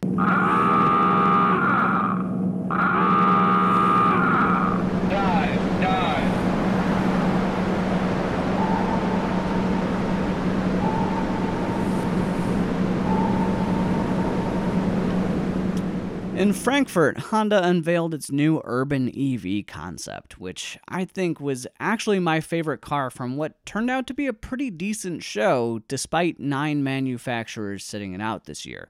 In 16.42 16.52
Frankfurt, 16.52 17.18
Honda 17.18 17.64
unveiled 17.64 18.12
its 18.12 18.33
new 18.33 18.61
urban 18.64 19.09
EV 19.16 19.64
concept, 19.64 20.40
which 20.40 20.76
I 20.88 21.05
think 21.05 21.38
was 21.38 21.68
actually 21.78 22.18
my 22.18 22.40
favorite 22.40 22.81
car 22.81 23.11
from 23.11 23.37
what 23.37 23.64
turned 23.64 23.88
out 23.88 24.09
to 24.09 24.12
be 24.12 24.26
a 24.26 24.33
pretty 24.33 24.68
decent 24.68 25.22
show 25.22 25.83
despite 25.87 26.40
nine 26.40 26.83
manufacturers 26.83 27.85
sitting 27.85 28.12
it 28.12 28.20
out 28.20 28.46
this 28.46 28.66
year. 28.66 28.88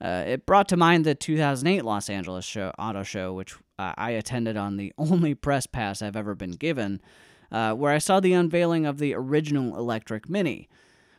Uh, 0.00 0.24
it 0.26 0.46
brought 0.46 0.66
to 0.70 0.78
mind 0.78 1.04
the 1.04 1.14
2008 1.14 1.84
Los 1.84 2.08
Angeles 2.08 2.46
show, 2.46 2.72
auto 2.78 3.02
show, 3.02 3.34
which 3.34 3.54
uh, 3.78 3.92
I 3.98 4.12
attended 4.12 4.56
on 4.56 4.78
the 4.78 4.94
only 4.98 5.34
press 5.34 5.66
pass 5.66 6.00
I've 6.00 6.16
ever 6.16 6.34
been 6.34 6.52
given, 6.52 7.02
uh, 7.52 7.74
where 7.74 7.92
I 7.92 7.98
saw 7.98 8.18
the 8.18 8.32
unveiling 8.32 8.86
of 8.86 8.96
the 8.96 9.12
original 9.12 9.76
electric 9.76 10.30
Mini. 10.30 10.70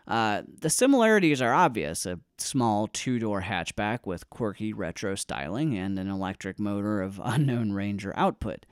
Uh, 0.09 0.41
the 0.61 0.71
similarities 0.71 1.39
are 1.39 1.53
obvious 1.53 2.07
a 2.07 2.19
small 2.39 2.87
two 2.87 3.19
door 3.19 3.43
hatchback 3.43 3.99
with 4.05 4.29
quirky 4.31 4.73
retro 4.73 5.13
styling 5.13 5.77
and 5.77 5.99
an 5.99 6.09
electric 6.09 6.59
motor 6.59 6.99
of 6.99 7.21
unknown 7.23 7.71
range 7.71 8.05
or 8.05 8.17
output. 8.17 8.65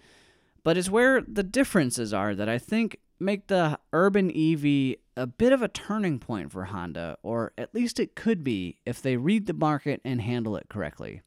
But 0.63 0.77
it's 0.77 0.89
where 0.89 1.21
the 1.21 1.43
differences 1.43 2.11
are 2.11 2.33
that 2.33 2.49
I 2.49 2.57
think 2.57 2.97
make 3.19 3.47
the 3.47 3.79
urban 3.93 4.31
EV 4.31 4.95
a 5.15 5.27
bit 5.27 5.53
of 5.53 5.61
a 5.61 5.67
turning 5.67 6.19
point 6.19 6.51
for 6.51 6.65
Honda, 6.65 7.17
or 7.23 7.53
at 7.57 7.73
least 7.73 7.99
it 7.99 8.15
could 8.15 8.43
be 8.43 8.77
if 8.85 9.01
they 9.01 9.15
read 9.15 9.45
the 9.45 9.53
market 9.53 10.01
and 10.03 10.21
handle 10.21 10.55
it 10.57 10.69
correctly. 10.69 11.21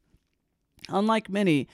Unlike 0.89 1.29
many, 1.29 1.67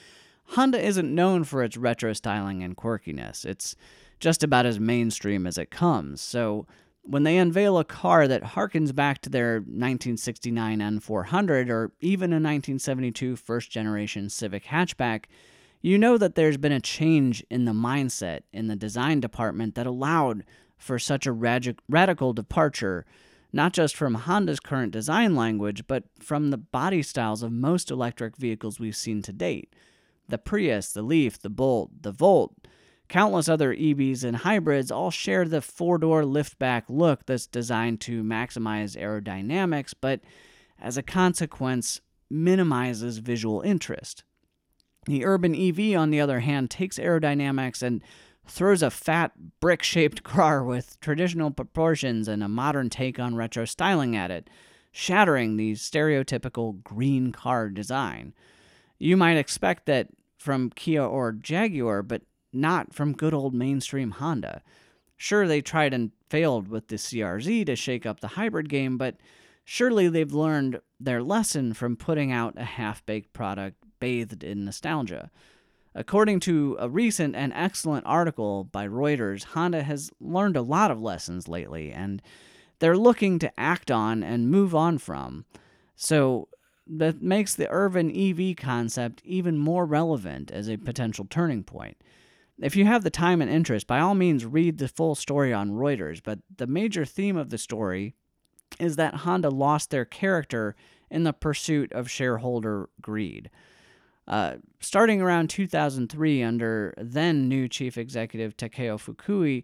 Honda 0.49 0.83
isn't 0.83 1.13
known 1.13 1.43
for 1.43 1.63
its 1.63 1.77
retro 1.77 2.13
styling 2.13 2.63
and 2.63 2.77
quirkiness. 2.77 3.45
It's 3.45 3.75
just 4.19 4.43
about 4.43 4.65
as 4.65 4.79
mainstream 4.79 5.45
as 5.45 5.57
it 5.57 5.69
comes, 5.71 6.21
so 6.21 6.65
when 7.07 7.23
they 7.23 7.37
unveil 7.37 7.77
a 7.77 7.85
car 7.85 8.27
that 8.27 8.43
harkens 8.43 8.93
back 8.93 9.21
to 9.21 9.29
their 9.29 9.55
1969 9.55 10.79
N400 10.79 11.69
or 11.69 11.91
even 12.01 12.31
a 12.31 12.35
1972 12.35 13.35
first 13.37 13.71
generation 13.71 14.29
Civic 14.29 14.65
hatchback, 14.65 15.25
you 15.81 15.97
know 15.97 16.17
that 16.17 16.35
there's 16.35 16.57
been 16.57 16.71
a 16.71 16.81
change 16.81 17.43
in 17.49 17.65
the 17.65 17.71
mindset 17.71 18.41
in 18.51 18.67
the 18.67 18.75
design 18.75 19.21
department 19.21 19.75
that 19.75 19.87
allowed 19.87 20.43
for 20.77 20.99
such 20.99 21.25
a 21.25 21.33
radic- 21.33 21.79
radical 21.87 22.33
departure, 22.33 23.05
not 23.53 23.73
just 23.73 23.95
from 23.95 24.15
Honda's 24.15 24.59
current 24.59 24.91
design 24.91 25.35
language, 25.35 25.87
but 25.87 26.03
from 26.19 26.49
the 26.49 26.57
body 26.57 27.01
styles 27.01 27.41
of 27.41 27.51
most 27.51 27.89
electric 27.89 28.35
vehicles 28.35 28.79
we've 28.79 28.95
seen 28.95 29.21
to 29.21 29.31
date. 29.31 29.73
The 30.27 30.37
Prius, 30.37 30.91
the 30.91 31.01
Leaf, 31.01 31.39
the 31.39 31.49
Bolt, 31.49 31.89
the 32.01 32.11
Volt, 32.11 32.67
Countless 33.09 33.47
other 33.47 33.73
EVs 33.73 34.23
and 34.23 34.37
hybrids 34.37 34.91
all 34.91 35.11
share 35.11 35.45
the 35.45 35.61
four 35.61 35.97
door 35.97 36.23
liftback 36.23 36.83
look 36.89 37.25
that's 37.25 37.47
designed 37.47 38.01
to 38.01 38.23
maximize 38.23 39.01
aerodynamics, 39.01 39.93
but 39.99 40.19
as 40.79 40.97
a 40.97 41.03
consequence, 41.03 42.01
minimizes 42.29 43.19
visual 43.19 43.61
interest. 43.61 44.23
The 45.05 45.23
urban 45.23 45.55
EV, 45.55 45.97
on 45.97 46.09
the 46.09 46.19
other 46.19 46.41
hand, 46.41 46.69
takes 46.69 46.99
aerodynamics 46.99 47.81
and 47.81 48.03
throws 48.45 48.83
a 48.83 48.91
fat, 48.91 49.31
brick 49.61 49.83
shaped 49.83 50.23
car 50.35 50.63
with 50.63 50.99
traditional 50.99 51.51
proportions 51.51 52.27
and 52.27 52.43
a 52.43 52.49
modern 52.49 52.89
take 52.89 53.19
on 53.19 53.35
retro 53.35 53.63
styling 53.63 54.17
at 54.17 54.31
it, 54.31 54.49
shattering 54.91 55.55
the 55.55 55.73
stereotypical 55.73 56.83
green 56.83 57.31
car 57.31 57.69
design. 57.69 58.33
You 58.99 59.15
might 59.15 59.37
expect 59.37 59.85
that 59.85 60.09
from 60.37 60.71
Kia 60.71 61.03
or 61.03 61.31
Jaguar, 61.31 62.03
but 62.03 62.23
not 62.57 62.93
from 62.93 63.13
good 63.13 63.33
old 63.33 63.53
mainstream 63.53 64.11
Honda. 64.11 64.61
Sure, 65.15 65.47
they 65.47 65.61
tried 65.61 65.93
and 65.93 66.11
failed 66.29 66.67
with 66.67 66.87
the 66.87 66.95
CRZ 66.95 67.65
to 67.65 67.75
shake 67.75 68.05
up 68.05 68.19
the 68.19 68.29
hybrid 68.29 68.69
game, 68.69 68.97
but 68.97 69.15
surely 69.65 70.07
they've 70.09 70.33
learned 70.33 70.79
their 70.99 71.23
lesson 71.23 71.73
from 71.73 71.95
putting 71.95 72.31
out 72.31 72.53
a 72.57 72.63
half 72.63 73.05
baked 73.05 73.33
product 73.33 73.77
bathed 73.99 74.43
in 74.43 74.65
nostalgia. 74.65 75.31
According 75.95 76.41
to 76.41 76.77
a 76.79 76.87
recent 76.87 77.35
and 77.35 77.51
excellent 77.53 78.05
article 78.05 78.65
by 78.65 78.87
Reuters, 78.87 79.43
Honda 79.43 79.81
has 79.81 80.11
learned 80.19 80.55
a 80.55 80.61
lot 80.61 80.91
of 80.91 81.01
lessons 81.01 81.47
lately, 81.47 81.91
and 81.91 82.21
they're 82.77 82.95
looking 82.95 83.39
to 83.39 83.59
act 83.59 83.89
on 83.89 84.21
and 84.21 84.51
move 84.51 84.75
on 84.75 84.99
from. 84.99 85.45
So 85.95 86.49
that 86.85 87.23
makes 87.23 87.55
the 87.55 87.67
urban 87.71 88.11
EV 88.15 88.55
concept 88.55 89.21
even 89.25 89.57
more 89.57 89.85
relevant 89.85 90.51
as 90.51 90.69
a 90.69 90.77
potential 90.77 91.25
turning 91.27 91.63
point. 91.63 91.97
If 92.59 92.75
you 92.75 92.85
have 92.85 93.03
the 93.03 93.09
time 93.09 93.41
and 93.41 93.51
interest, 93.51 93.85
by 93.85 93.99
all 93.99 94.15
means 94.15 94.45
read 94.45 94.77
the 94.77 94.87
full 94.87 95.15
story 95.15 95.53
on 95.53 95.71
Reuters, 95.71 96.21
but 96.23 96.39
the 96.57 96.67
major 96.67 97.05
theme 97.05 97.37
of 97.37 97.49
the 97.49 97.57
story 97.57 98.15
is 98.79 98.95
that 98.95 99.15
Honda 99.15 99.49
lost 99.49 99.91
their 99.91 100.05
character 100.05 100.75
in 101.09 101.23
the 101.23 101.33
pursuit 101.33 101.91
of 101.93 102.09
shareholder 102.09 102.89
greed. 103.01 103.49
Uh, 104.27 104.55
starting 104.79 105.21
around 105.21 105.49
2003, 105.49 106.43
under 106.43 106.93
then 106.97 107.47
new 107.47 107.67
chief 107.69 107.97
executive 107.97 108.57
Takeo 108.57 108.97
Fukui, 108.97 109.63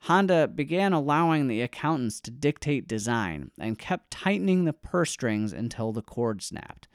Honda 0.00 0.48
began 0.48 0.92
allowing 0.92 1.46
the 1.46 1.62
accountants 1.62 2.20
to 2.20 2.30
dictate 2.30 2.88
design 2.88 3.52
and 3.58 3.78
kept 3.78 4.10
tightening 4.10 4.64
the 4.64 4.72
purse 4.72 5.12
strings 5.12 5.52
until 5.52 5.92
the 5.92 6.02
cord 6.02 6.42
snapped. 6.42 6.88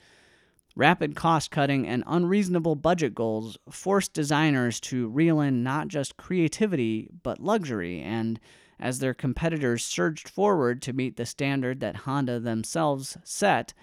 Rapid 0.77 1.15
cost 1.15 1.49
cutting 1.49 1.87
and 1.87 2.03
unreasonable 2.05 2.75
budget 2.75 3.15
goals 3.15 3.57
forced 3.67 4.13
designers 4.13 4.79
to 4.81 5.07
reel 5.07 5.41
in 5.41 5.63
not 5.63 5.87
just 5.87 6.17
creativity, 6.17 7.09
but 7.23 7.39
luxury, 7.39 7.99
and 7.99 8.39
as 8.79 8.99
their 8.99 9.15
competitors 9.15 9.83
surged 9.83 10.29
forward 10.29 10.83
to 10.83 10.93
meet 10.93 11.17
the 11.17 11.25
standard 11.25 11.79
that 11.79 11.95
Honda 12.05 12.39
themselves 12.39 13.17
set, 13.23 13.73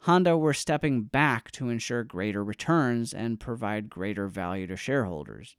Honda 0.00 0.36
were 0.36 0.52
stepping 0.52 1.04
back 1.04 1.50
to 1.52 1.70
ensure 1.70 2.04
greater 2.04 2.44
returns 2.44 3.14
and 3.14 3.40
provide 3.40 3.88
greater 3.88 4.28
value 4.28 4.66
to 4.66 4.76
shareholders. 4.76 5.56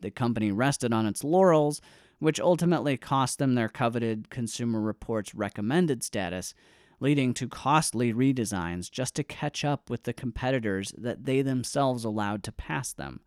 The 0.00 0.12
company 0.12 0.52
rested 0.52 0.92
on 0.92 1.06
its 1.06 1.24
laurels, 1.24 1.80
which 2.20 2.38
ultimately 2.38 2.96
cost 2.96 3.40
them 3.40 3.56
their 3.56 3.68
coveted 3.68 4.30
Consumer 4.30 4.80
Reports 4.80 5.34
recommended 5.34 6.04
status, 6.04 6.54
leading 7.00 7.32
to 7.34 7.48
costly 7.48 8.12
redesigns 8.12 8.90
just 8.90 9.14
to 9.14 9.24
catch 9.24 9.64
up 9.64 9.88
with 9.88 10.04
the 10.04 10.12
competitors 10.12 10.92
that 10.98 11.24
they 11.24 11.42
themselves 11.42 12.04
allowed 12.04 12.42
to 12.42 12.52
pass 12.52 12.92
them. 12.92 13.20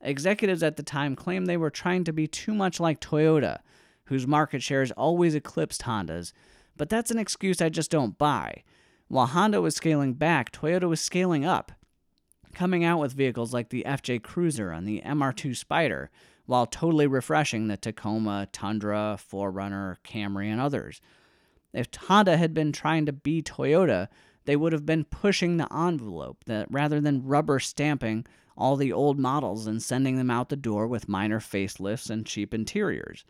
Executives 0.00 0.62
at 0.62 0.76
the 0.76 0.82
time 0.82 1.16
claimed 1.16 1.46
they 1.46 1.56
were 1.56 1.70
trying 1.70 2.04
to 2.04 2.12
be 2.12 2.26
too 2.26 2.54
much 2.54 2.78
like 2.78 3.00
Toyota, 3.00 3.60
whose 4.06 4.26
market 4.26 4.62
shares 4.62 4.90
always 4.92 5.34
eclipsed 5.34 5.82
Honda's, 5.82 6.32
but 6.76 6.88
that's 6.88 7.10
an 7.10 7.18
excuse 7.18 7.62
I 7.62 7.68
just 7.68 7.90
don't 7.90 8.18
buy. 8.18 8.64
While 9.08 9.26
Honda 9.26 9.62
was 9.62 9.76
scaling 9.76 10.14
back, 10.14 10.50
Toyota 10.50 10.88
was 10.88 11.00
scaling 11.00 11.44
up, 11.44 11.72
coming 12.54 12.84
out 12.84 13.00
with 13.00 13.12
vehicles 13.12 13.54
like 13.54 13.70
the 13.70 13.84
FJ 13.86 14.22
Cruiser 14.22 14.70
and 14.70 14.86
the 14.86 15.00
MR2 15.04 15.56
Spider, 15.56 16.10
while 16.46 16.66
totally 16.66 17.06
refreshing 17.06 17.68
the 17.68 17.76
Tacoma, 17.76 18.48
Tundra, 18.52 19.18
4Runner, 19.18 19.96
Camry, 20.04 20.46
and 20.46 20.60
others. 20.60 21.00
If 21.74 21.88
Honda 21.94 22.36
had 22.36 22.54
been 22.54 22.72
trying 22.72 23.06
to 23.06 23.12
be 23.12 23.42
Toyota, 23.42 24.08
they 24.44 24.56
would 24.56 24.72
have 24.72 24.86
been 24.86 25.04
pushing 25.04 25.56
the 25.56 25.72
envelope 25.72 26.44
that 26.46 26.70
rather 26.70 27.00
than 27.00 27.24
rubber 27.24 27.58
stamping 27.58 28.26
all 28.56 28.76
the 28.76 28.92
old 28.92 29.18
models 29.18 29.66
and 29.66 29.82
sending 29.82 30.16
them 30.16 30.30
out 30.30 30.48
the 30.48 30.56
door 30.56 30.86
with 30.86 31.08
minor 31.08 31.40
facelifts 31.40 32.08
and 32.08 32.26
cheap 32.26 32.54
interiors. 32.54 33.24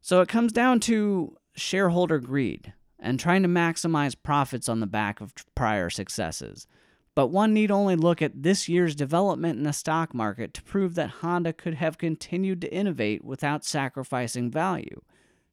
So 0.00 0.20
it 0.20 0.28
comes 0.28 0.52
down 0.52 0.80
to 0.80 1.36
shareholder 1.54 2.18
greed 2.18 2.72
and 2.98 3.20
trying 3.20 3.42
to 3.42 3.48
maximize 3.48 4.16
profits 4.20 4.68
on 4.68 4.80
the 4.80 4.86
back 4.86 5.20
of 5.20 5.32
prior 5.54 5.90
successes. 5.90 6.66
But 7.14 7.28
one 7.28 7.52
need 7.52 7.70
only 7.70 7.96
look 7.96 8.22
at 8.22 8.42
this 8.42 8.68
year's 8.68 8.94
development 8.94 9.58
in 9.58 9.64
the 9.64 9.72
stock 9.72 10.14
market 10.14 10.54
to 10.54 10.62
prove 10.62 10.94
that 10.94 11.10
Honda 11.10 11.52
could 11.52 11.74
have 11.74 11.98
continued 11.98 12.60
to 12.60 12.72
innovate 12.72 13.24
without 13.24 13.64
sacrificing 13.64 14.50
value. 14.50 15.00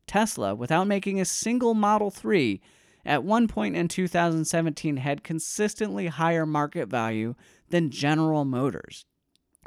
Tesla, 0.08 0.56
without 0.56 0.88
making 0.88 1.20
a 1.20 1.26
single 1.26 1.74
Model 1.74 2.12
3, 2.12 2.62
at 3.06 3.24
one 3.24 3.48
point 3.48 3.76
in 3.76 3.88
2017 3.88 4.98
had 4.98 5.24
consistently 5.24 6.08
higher 6.08 6.46
market 6.46 6.88
value 6.88 7.36
than 7.70 7.92
General 7.92 8.46
Motors. 8.46 9.06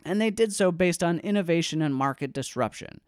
And 0.04 0.20
they 0.20 0.30
did 0.30 0.52
so 0.52 0.72
based 0.72 1.02
on 1.02 1.18
innovation 1.20 1.82
and 1.82 1.94
market 1.94 2.32
disruption. 2.32 3.00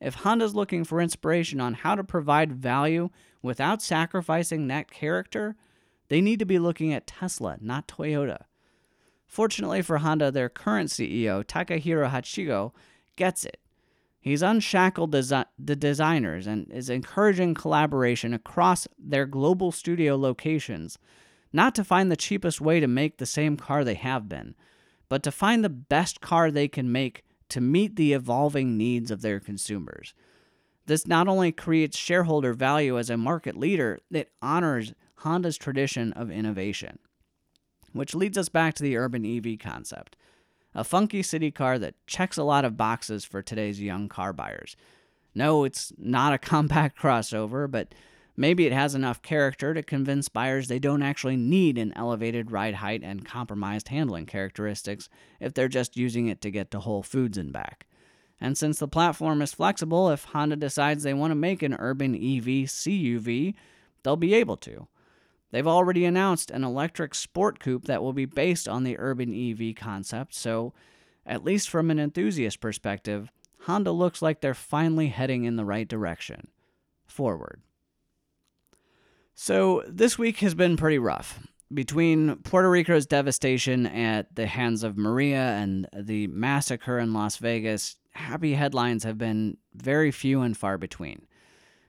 If 0.00 0.16
Honda's 0.16 0.54
looking 0.54 0.84
for 0.84 1.00
inspiration 1.00 1.60
on 1.60 1.74
how 1.74 1.94
to 1.94 2.04
provide 2.04 2.52
value 2.52 3.10
without 3.42 3.80
sacrificing 3.80 4.66
that 4.66 4.90
character, 4.90 5.56
they 6.08 6.20
need 6.20 6.38
to 6.40 6.44
be 6.44 6.58
looking 6.58 6.92
at 6.92 7.06
Tesla, 7.06 7.56
not 7.60 7.88
Toyota. 7.88 8.42
Fortunately 9.26 9.82
for 9.82 9.98
Honda, 9.98 10.30
their 10.30 10.48
current 10.48 10.90
CEO, 10.90 11.44
Takahiro 11.44 12.10
Hachigo, 12.10 12.72
gets 13.16 13.44
it. 13.44 13.58
He's 14.24 14.40
unshackled 14.40 15.12
desi- 15.12 15.44
the 15.58 15.76
designers 15.76 16.46
and 16.46 16.72
is 16.72 16.88
encouraging 16.88 17.52
collaboration 17.52 18.32
across 18.32 18.88
their 18.98 19.26
global 19.26 19.70
studio 19.70 20.16
locations, 20.16 20.98
not 21.52 21.74
to 21.74 21.84
find 21.84 22.10
the 22.10 22.16
cheapest 22.16 22.58
way 22.58 22.80
to 22.80 22.86
make 22.86 23.18
the 23.18 23.26
same 23.26 23.58
car 23.58 23.84
they 23.84 23.96
have 23.96 24.26
been, 24.26 24.54
but 25.10 25.22
to 25.24 25.30
find 25.30 25.62
the 25.62 25.68
best 25.68 26.22
car 26.22 26.50
they 26.50 26.68
can 26.68 26.90
make 26.90 27.22
to 27.50 27.60
meet 27.60 27.96
the 27.96 28.14
evolving 28.14 28.78
needs 28.78 29.10
of 29.10 29.20
their 29.20 29.40
consumers. 29.40 30.14
This 30.86 31.06
not 31.06 31.28
only 31.28 31.52
creates 31.52 31.98
shareholder 31.98 32.54
value 32.54 32.98
as 32.98 33.10
a 33.10 33.18
market 33.18 33.58
leader, 33.58 33.98
it 34.10 34.32
honors 34.40 34.94
Honda's 35.16 35.58
tradition 35.58 36.14
of 36.14 36.30
innovation. 36.30 36.98
Which 37.92 38.14
leads 38.14 38.38
us 38.38 38.48
back 38.48 38.72
to 38.76 38.82
the 38.82 38.96
urban 38.96 39.26
EV 39.26 39.58
concept 39.58 40.16
a 40.74 40.84
funky 40.84 41.22
city 41.22 41.50
car 41.50 41.78
that 41.78 41.94
checks 42.06 42.36
a 42.36 42.42
lot 42.42 42.64
of 42.64 42.76
boxes 42.76 43.24
for 43.24 43.42
today's 43.42 43.80
young 43.80 44.08
car 44.08 44.32
buyers. 44.32 44.76
No, 45.34 45.64
it's 45.64 45.92
not 45.98 46.32
a 46.32 46.38
compact 46.50 46.98
crossover, 46.98 47.70
but 47.70 47.94
Maybe 48.36 48.66
it 48.66 48.72
has 48.72 48.94
enough 48.94 49.22
character 49.22 49.74
to 49.74 49.82
convince 49.82 50.28
buyers 50.28 50.66
they 50.66 50.80
don't 50.80 51.02
actually 51.02 51.36
need 51.36 51.78
an 51.78 51.92
elevated 51.94 52.50
ride 52.50 52.74
height 52.76 53.02
and 53.04 53.24
compromised 53.24 53.88
handling 53.88 54.26
characteristics 54.26 55.08
if 55.38 55.54
they're 55.54 55.68
just 55.68 55.96
using 55.96 56.26
it 56.26 56.40
to 56.40 56.50
get 56.50 56.70
to 56.72 56.80
Whole 56.80 57.04
Foods 57.04 57.38
and 57.38 57.52
back. 57.52 57.86
And 58.40 58.58
since 58.58 58.80
the 58.80 58.88
platform 58.88 59.40
is 59.40 59.54
flexible, 59.54 60.10
if 60.10 60.24
Honda 60.24 60.56
decides 60.56 61.04
they 61.04 61.14
want 61.14 61.30
to 61.30 61.36
make 61.36 61.62
an 61.62 61.76
urban 61.78 62.14
EV 62.16 62.66
CUV, 62.66 63.54
they'll 64.02 64.16
be 64.16 64.34
able 64.34 64.56
to. 64.58 64.88
They've 65.54 65.64
already 65.68 66.04
announced 66.04 66.50
an 66.50 66.64
electric 66.64 67.14
sport 67.14 67.60
coupe 67.60 67.84
that 67.84 68.02
will 68.02 68.12
be 68.12 68.24
based 68.24 68.68
on 68.68 68.82
the 68.82 68.98
urban 68.98 69.32
EV 69.32 69.76
concept, 69.76 70.34
so, 70.34 70.74
at 71.24 71.44
least 71.44 71.70
from 71.70 71.92
an 71.92 72.00
enthusiast 72.00 72.60
perspective, 72.60 73.30
Honda 73.60 73.92
looks 73.92 74.20
like 74.20 74.40
they're 74.40 74.52
finally 74.52 75.10
heading 75.10 75.44
in 75.44 75.54
the 75.54 75.64
right 75.64 75.86
direction. 75.86 76.48
Forward. 77.06 77.62
So, 79.36 79.84
this 79.86 80.18
week 80.18 80.38
has 80.38 80.56
been 80.56 80.76
pretty 80.76 80.98
rough. 80.98 81.38
Between 81.72 82.34
Puerto 82.38 82.68
Rico's 82.68 83.06
devastation 83.06 83.86
at 83.86 84.34
the 84.34 84.46
hands 84.46 84.82
of 84.82 84.98
Maria 84.98 85.52
and 85.52 85.86
the 85.96 86.26
massacre 86.26 86.98
in 86.98 87.12
Las 87.12 87.36
Vegas, 87.36 87.94
happy 88.10 88.54
headlines 88.54 89.04
have 89.04 89.18
been 89.18 89.58
very 89.72 90.10
few 90.10 90.40
and 90.40 90.56
far 90.56 90.78
between. 90.78 91.28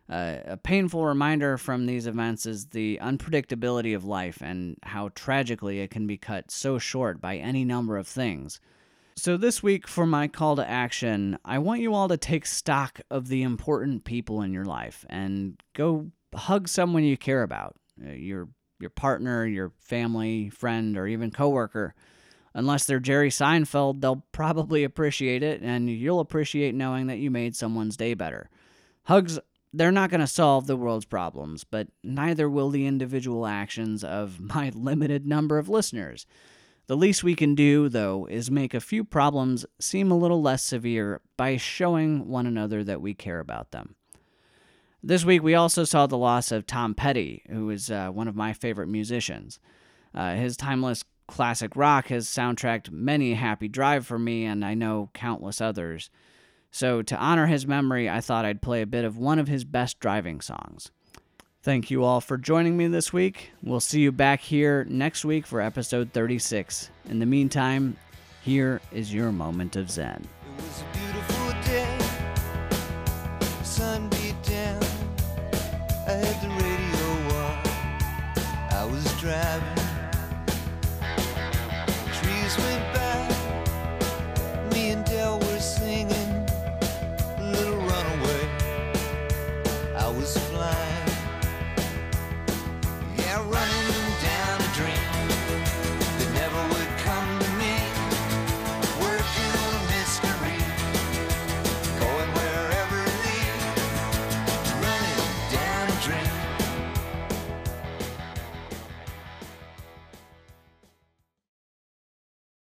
Uh, 0.08 0.38
a 0.46 0.58
painful 0.58 1.04
reminder 1.04 1.58
from 1.58 1.86
these 1.86 2.06
events 2.06 2.46
is 2.46 2.68
the 2.68 3.00
unpredictability 3.02 3.96
of 3.96 4.06
life 4.06 4.38
and 4.41 4.78
how 4.84 5.10
tragically 5.15 5.80
it 5.80 5.89
can 5.89 6.06
be 6.06 6.18
cut 6.18 6.52
so 6.52 6.78
short 6.78 7.20
by 7.20 7.38
any 7.38 7.65
number 7.65 7.98
of 7.98 8.08
things. 8.08 8.60
So, 9.18 9.38
this 9.38 9.63
week, 9.63 9.88
for 9.88 10.06
my 10.06 10.28
call 10.28 10.58
to 10.58 10.70
action, 10.70 11.39
I 11.46 11.58
want 11.60 11.82
you 11.82 11.94
all 11.94 12.10
to 12.10 12.18
take 12.18 12.46
stock 12.46 13.00
of 13.10 13.30
the 13.30 13.44
important 13.44 14.04
people 14.04 14.41
in 14.41 14.54
your 14.54 14.65
life 14.65 15.06
and 15.10 15.60
go 15.74 16.12
hug 16.36 16.68
someone 16.68 17.04
you 17.04 17.18
care 17.18 17.41
about, 17.41 17.76
uh, 18.06 18.12
your 18.12 18.50
your 18.80 18.89
partner, 18.89 19.46
your 19.46 19.72
family, 19.80 20.50
friend, 20.50 20.98
or 20.98 21.08
even 21.08 21.32
coworker. 21.32 21.96
Unless 22.54 22.86
they're 22.86 23.00
Jerry 23.00 23.30
Seinfeld, 23.30 24.02
they'll 24.02 24.26
probably 24.32 24.84
appreciate 24.84 25.44
it, 25.44 25.62
and 25.62 25.89
you'll 25.89 26.20
appreciate 26.20 26.76
knowing 26.76 27.08
that 27.08 27.18
you 27.18 27.32
made 27.32 27.56
someone's 27.56 27.98
day 27.98 28.13
better. 28.13 28.50
Hugs, 29.04 29.39
they're 29.77 29.91
not 29.91 30.09
going 30.09 30.21
to 30.21 30.27
solve 30.27 30.67
the 30.67 30.77
world's 30.77 31.05
problems, 31.05 31.63
but 31.63 31.88
neither 32.03 32.49
will 32.49 32.69
the 32.69 32.88
individual 32.88 33.45
actions 33.45 34.03
of 34.03 34.39
my 34.55 34.71
limited 34.73 35.25
number 35.25 35.57
of 35.57 35.69
listeners. 35.69 36.25
The 36.88 36.97
least 36.97 37.23
we 37.23 37.35
can 37.35 37.55
do, 37.55 37.89
though, 37.89 38.27
is 38.29 38.51
make 38.51 38.73
a 38.73 38.79
few 38.79 39.03
problems 39.03 39.65
seem 39.79 40.11
a 40.11 40.17
little 40.17 40.41
less 40.41 40.63
severe 40.63 41.19
by 41.35 41.57
showing 41.57 42.27
one 42.27 42.45
another 42.45 42.83
that 42.83 43.01
we 43.01 43.15
care 43.15 43.39
about 43.39 43.71
them. 43.71 43.95
This 45.01 45.25
week, 45.25 45.43
we 45.43 45.55
also 45.55 45.83
saw 45.83 46.07
the 46.07 46.17
loss 46.17 46.51
of 46.51 46.65
Tom 46.65 46.93
Petty, 46.93 47.43
who 47.49 47.69
is 47.69 47.89
uh, 47.89 48.09
one 48.09 48.27
of 48.27 48.35
my 48.35 48.53
favorite 48.53 48.88
musicians. 48.88 49.59
Uh, 50.13 50.35
his 50.35 50.55
timeless 50.55 51.03
classic 51.27 51.75
rock 51.75 52.07
has 52.07 52.27
soundtracked 52.27 52.91
many 52.91 53.33
happy 53.33 53.67
drive 53.67 54.05
for 54.05 54.19
me, 54.19 54.45
and 54.45 54.63
I 54.63 54.75
know 54.75 55.09
countless 55.13 55.61
others. 55.61 56.09
So, 56.75 57.01
to 57.03 57.15
honor 57.15 57.47
his 57.47 57.65
memory, 57.65 58.09
I 58.09 58.19
thought 58.19 58.43
I'd 58.43 58.61
play 58.61 58.81
a 58.81 58.85
bit 58.85 59.05
of 59.05 59.17
one 59.17 59.39
of 59.39 59.47
his 59.47 59.63
best 59.63 59.97
driving 60.01 60.41
songs. 60.41 60.91
Thank 61.63 61.89
you 61.89 62.03
all 62.03 62.19
for 62.19 62.38
joining 62.38 62.75
me 62.75 62.88
this 62.88 63.13
week. 63.13 63.51
We'll 63.63 63.79
see 63.79 64.01
you 64.01 64.11
back 64.11 64.41
here 64.41 64.85
next 64.89 65.23
week 65.23 65.47
for 65.47 65.61
episode 65.61 66.11
36. 66.11 66.89
In 67.07 67.19
the 67.19 67.25
meantime, 67.25 67.95
here 68.43 68.81
is 68.91 69.13
your 69.13 69.31
moment 69.31 69.77
of 69.77 69.89
Zen. 69.89 70.27